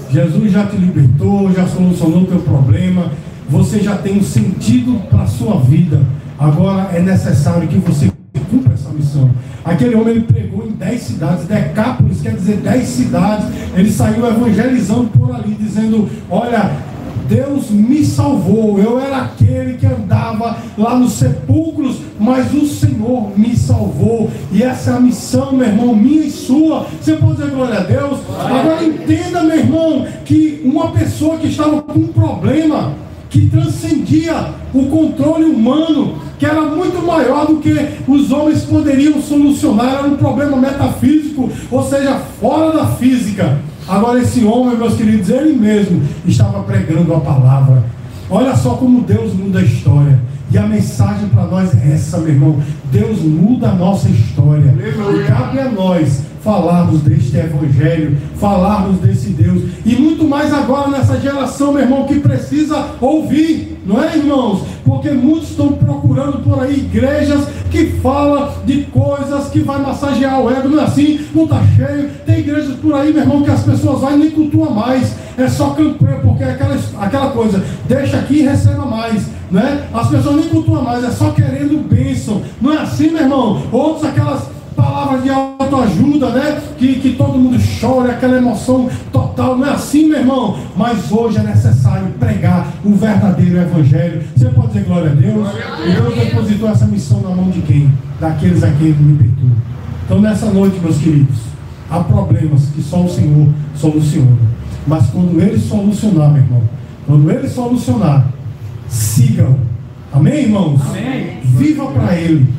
Jesus 0.09 0.51
já 0.51 0.65
te 0.65 0.77
libertou, 0.77 1.51
já 1.51 1.67
solucionou 1.67 2.23
o 2.23 2.25
teu 2.25 2.39
problema. 2.39 3.11
Você 3.49 3.79
já 3.79 3.95
tem 3.97 4.17
um 4.17 4.23
sentido 4.23 4.99
para 5.09 5.23
a 5.23 5.27
sua 5.27 5.59
vida. 5.59 5.99
Agora 6.39 6.89
é 6.93 6.99
necessário 6.99 7.67
que 7.67 7.77
você 7.77 8.11
cumpra 8.49 8.73
essa 8.73 8.89
missão. 8.89 9.29
Aquele 9.65 9.95
homem 9.95 10.15
ele 10.15 10.21
pregou 10.21 10.65
em 10.65 10.71
10 10.71 11.01
cidades, 11.01 11.45
Decápolis 11.45 12.21
quer 12.21 12.33
dizer 12.33 12.57
10 12.57 12.87
cidades. 12.87 13.47
Ele 13.75 13.91
saiu 13.91 14.25
evangelizando 14.25 15.07
por 15.07 15.35
ali, 15.35 15.55
dizendo: 15.59 16.09
Olha, 16.29 16.71
Deus 17.27 17.69
me 17.69 18.05
salvou. 18.05 18.79
Eu 18.79 18.99
era 18.99 19.17
aquele 19.17 19.73
que 19.73 19.85
andava 19.85 20.57
lá 20.77 20.97
nos 20.97 21.13
sepulcros, 21.13 21.97
mas 22.19 22.53
o 22.53 22.65
Senhor 22.65 23.37
me 23.37 23.55
salvou. 23.55 24.29
E 24.51 24.63
essa 24.63 24.91
é 24.91 24.93
a 24.95 24.99
missão, 24.99 25.51
meu 25.53 25.67
irmão, 25.67 25.95
minha 25.95 26.25
e 26.25 26.31
sua. 26.31 26.87
Você 27.01 27.13
pode 27.13 27.37
dizer 27.37 27.51
glória 27.51 27.79
a 27.79 27.83
Deus? 27.83 28.19
Agora 28.39 28.83
entenda, 28.83 29.43
meu 29.43 29.57
irmão, 29.57 30.07
que 30.25 30.61
uma 30.63 30.91
pessoa 30.91 31.37
que 31.37 31.47
estava 31.47 31.81
com 31.81 31.99
um 31.99 32.07
problema 32.07 32.93
que 33.29 33.49
transcendia 33.49 34.53
o 34.73 34.85
controle 34.85 35.45
humano, 35.45 36.15
que 36.39 36.45
era 36.45 36.61
muito 36.61 37.05
maior 37.05 37.47
do 37.47 37.57
que 37.57 37.73
os 38.07 38.31
homens 38.31 38.63
poderiam 38.63 39.21
solucionar, 39.21 39.99
era 39.99 40.07
um 40.07 40.15
problema 40.15 40.55
metafísico, 40.55 41.49
ou 41.69 41.83
seja, 41.83 42.15
fora 42.39 42.71
da 42.71 42.87
física. 42.87 43.59
Agora, 43.87 44.19
esse 44.19 44.43
homem, 44.43 44.77
meus 44.77 44.95
queridos, 44.95 45.29
ele 45.29 45.53
mesmo 45.53 46.01
estava 46.25 46.61
pregando 46.63 47.13
a 47.13 47.19
palavra. 47.19 47.83
Olha 48.29 48.55
só 48.55 48.71
como 48.71 49.01
Deus 49.01 49.33
muda 49.33 49.59
a 49.59 49.63
história. 49.63 50.19
E 50.51 50.57
a 50.57 50.63
mensagem 50.65 51.27
para 51.29 51.45
nós 51.45 51.73
é 51.73 51.93
essa, 51.93 52.17
meu 52.17 52.29
irmão. 52.29 52.59
Deus 52.91 53.21
muda 53.21 53.69
a 53.69 53.75
nossa 53.75 54.09
história. 54.09 54.75
E 54.77 55.23
cabe 55.27 55.59
a 55.59 55.69
nós 55.69 56.21
falarmos 56.41 57.01
deste 57.01 57.35
Evangelho, 57.35 58.17
falarmos 58.37 58.99
desse 58.99 59.29
Deus. 59.29 59.63
E 59.85 59.95
muito 59.95 60.25
mais 60.25 60.53
agora 60.53 60.89
nessa 60.89 61.19
geração, 61.19 61.73
meu 61.73 61.81
irmão, 61.81 62.05
que 62.05 62.19
precisa 62.19 62.91
ouvir, 63.01 63.77
não 63.85 64.01
é, 64.01 64.17
irmãos? 64.17 64.61
Porque 64.85 65.09
muitos 65.11 65.49
estão 65.49 65.73
procurando 65.73 66.39
por 66.39 66.61
aí 66.61 66.75
igrejas 66.75 67.45
que 67.77 67.85
falam 68.01 68.49
de 68.65 68.83
coisas 68.85 69.49
que 69.49 69.59
vai 69.59 69.79
massagear 69.79 70.41
o 70.41 70.49
ego, 70.49 70.67
não 70.67 70.79
é 70.79 70.85
assim? 70.85 71.19
Não 71.33 71.43
está 71.43 71.61
cheio. 71.75 72.09
Tem 72.25 72.39
igrejas 72.39 72.75
por 72.77 72.93
aí, 72.95 73.13
meu 73.13 73.21
irmão, 73.21 73.43
que 73.43 73.51
as 73.51 73.63
pessoas 73.63 74.01
vão 74.01 74.13
e 74.13 74.17
nem 74.17 74.31
cultuam 74.31 74.71
mais. 74.71 75.13
É 75.37 75.47
só 75.47 75.69
campanha, 75.71 76.17
porque 76.23 76.43
é 76.43 76.51
aquela, 76.51 76.75
aquela 76.99 77.29
coisa, 77.29 77.63
deixa 77.87 78.17
aqui 78.17 78.39
e 78.39 78.41
receba 78.41 78.83
mais. 78.85 79.27
Né? 79.51 79.87
As 79.93 80.09
pessoas 80.09 80.37
nem 80.37 80.49
cultuam 80.49 80.81
mais, 80.81 81.03
é 81.03 81.11
só 81.11 81.29
querendo 81.29 81.87
bênção. 81.87 82.41
Não 82.59 82.73
é 82.73 82.79
assim, 82.79 83.11
meu 83.11 83.21
irmão? 83.21 83.61
Outros 83.71 84.05
aquelas 84.05 84.56
palavras 84.77 85.23
de 85.23 85.29
autoajuda, 85.29 86.29
né? 86.29 86.61
Que, 86.77 86.99
que 86.99 87.15
todo 87.15 87.37
mundo 87.37 87.57
chora, 87.81 88.11
aquela 88.11 88.37
emoção 88.37 88.87
total. 89.11 89.57
Não 89.57 89.65
é 89.65 89.71
assim, 89.71 90.07
meu 90.07 90.19
irmão? 90.19 90.57
Mas 90.77 91.11
hoje 91.11 91.39
é 91.39 91.43
necessário 91.43 92.07
pregar 92.19 92.71
o 92.85 92.93
verdadeiro 92.93 93.57
evangelho. 93.57 94.21
Você 94.35 94.45
pode 94.49 94.67
dizer 94.67 94.85
glória 94.85 95.11
a 95.11 95.15
Deus? 95.15 95.49
E 95.85 95.91
Deus 95.91 96.15
depositou 96.15 96.69
essa 96.69 96.85
missão 96.85 97.19
na 97.21 97.29
mão 97.29 97.49
de 97.49 97.61
quem? 97.61 97.91
Daqueles 98.21 98.63
a 98.63 98.71
quem 98.71 98.87
ele 98.87 99.03
libertou. 99.03 99.49
Então 100.05 100.21
nessa 100.21 100.45
noite, 100.45 100.79
meus 100.79 100.97
queridos, 100.97 101.37
há 101.89 101.99
problemas 101.99 102.67
que 102.67 102.81
só 102.81 103.03
o 103.03 103.09
Senhor 103.09 103.49
soluciona. 103.75 104.37
Mas 104.85 105.07
quando 105.07 105.41
ele 105.41 105.59
solucionar, 105.59 106.31
meu 106.31 106.43
irmão, 106.43 106.61
quando 107.05 107.29
ele 107.31 107.49
solucionar, 107.49 108.27
sigam. 108.87 109.57
Amém, 110.13 110.43
irmãos? 110.43 110.79
Amém. 110.89 111.39
Viva 111.43 111.87
para 111.87 112.15
ele 112.15 112.56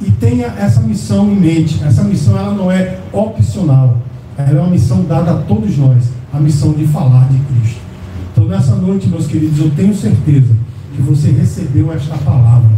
e 0.00 0.10
tenha 0.10 0.46
essa 0.58 0.80
missão 0.80 1.30
em 1.30 1.36
mente. 1.36 1.82
Essa 1.84 2.02
missão 2.04 2.36
ela 2.38 2.54
não 2.54 2.70
é 2.70 2.98
opcional, 3.12 3.98
ela 4.36 4.58
é 4.58 4.60
uma 4.60 4.70
missão 4.70 5.04
dada 5.04 5.32
a 5.32 5.36
todos 5.42 5.76
nós, 5.76 6.04
a 6.32 6.38
missão 6.38 6.72
de 6.72 6.86
falar 6.86 7.28
de 7.28 7.38
Cristo. 7.38 7.80
Então 8.32 8.44
nessa 8.46 8.74
noite, 8.74 9.08
meus 9.08 9.26
queridos, 9.26 9.58
eu 9.58 9.70
tenho 9.70 9.94
certeza 9.94 10.54
que 10.94 11.02
você 11.02 11.30
recebeu 11.30 11.92
esta 11.92 12.16
palavra, 12.18 12.70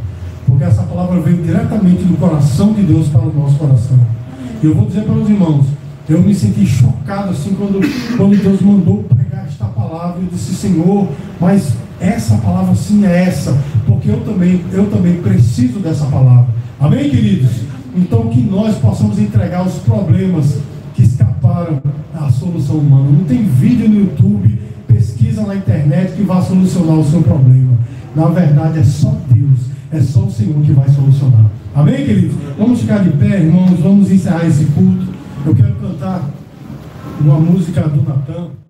porque 0.47 0.65
essa 0.65 0.83
palavra 0.83 1.21
veio 1.21 1.43
diretamente 1.43 2.03
do 2.05 2.17
coração 2.19 2.73
de 2.73 2.83
Deus 2.83 3.09
para 3.09 3.23
o 3.23 3.33
nosso 3.33 3.57
coração. 3.57 3.99
E 4.63 4.67
eu 4.67 4.75
vou 4.75 4.87
dizer 4.87 5.03
para 5.03 5.15
os 5.15 5.29
irmãos, 5.29 5.67
eu 6.09 6.23
me 6.23 6.35
senti 6.35 6.67
chocado 6.67 7.31
assim 7.31 7.55
quando, 7.55 7.81
quando 8.17 8.43
Deus 8.43 8.63
mandou 8.63 9.05
pregar 9.05 9.47
esta 9.47 9.67
palavra. 9.67 10.21
Eu 10.21 10.29
disse, 10.33 10.55
Senhor, 10.55 11.07
mas 11.39 11.75
essa 12.01 12.37
palavra 12.39 12.75
sim 12.75 13.05
é 13.05 13.25
essa, 13.25 13.57
porque 13.87 14.09
eu 14.09 14.21
também, 14.21 14.65
eu 14.73 14.87
também 14.91 15.21
preciso 15.21 15.79
dessa 15.81 16.07
palavra. 16.07 16.58
Amém, 16.81 17.11
queridos? 17.11 17.51
Então 17.97 18.29
que 18.29 18.41
nós 18.41 18.77
possamos 18.77 19.19
entregar 19.19 19.67
os 19.67 19.75
problemas 19.81 20.59
que 20.95 21.03
escaparam 21.03 21.83
à 22.15 22.31
solução 22.31 22.77
humana. 22.77 23.11
Não 23.11 23.25
tem 23.25 23.43
vídeo 23.43 23.89
no 23.89 23.97
YouTube, 24.03 24.57
pesquisa 24.87 25.45
na 25.45 25.57
internet 25.57 26.13
que 26.13 26.23
vai 26.23 26.41
solucionar 26.41 27.01
o 27.01 27.05
seu 27.05 27.21
problema. 27.21 27.77
Na 28.15 28.27
verdade, 28.27 28.79
é 28.79 28.85
só 28.85 29.13
Deus, 29.29 29.59
é 29.91 30.01
só 30.01 30.21
o 30.21 30.31
Senhor 30.31 30.63
que 30.63 30.71
vai 30.71 30.89
solucionar. 30.89 31.47
Amém, 31.75 32.07
queridos? 32.07 32.37
Vamos 32.57 32.81
ficar 32.81 32.99
de 33.03 33.11
pé, 33.11 33.41
irmãos, 33.41 33.81
vamos 33.81 34.13
encerrar 34.13 34.47
esse 34.47 34.65
culto. 34.67 35.07
Eu 35.45 35.57
quero 35.57 35.75
cantar 35.75 36.31
uma 37.21 37.41
música 37.41 37.89
do 37.89 38.09
Natan. 38.09 38.59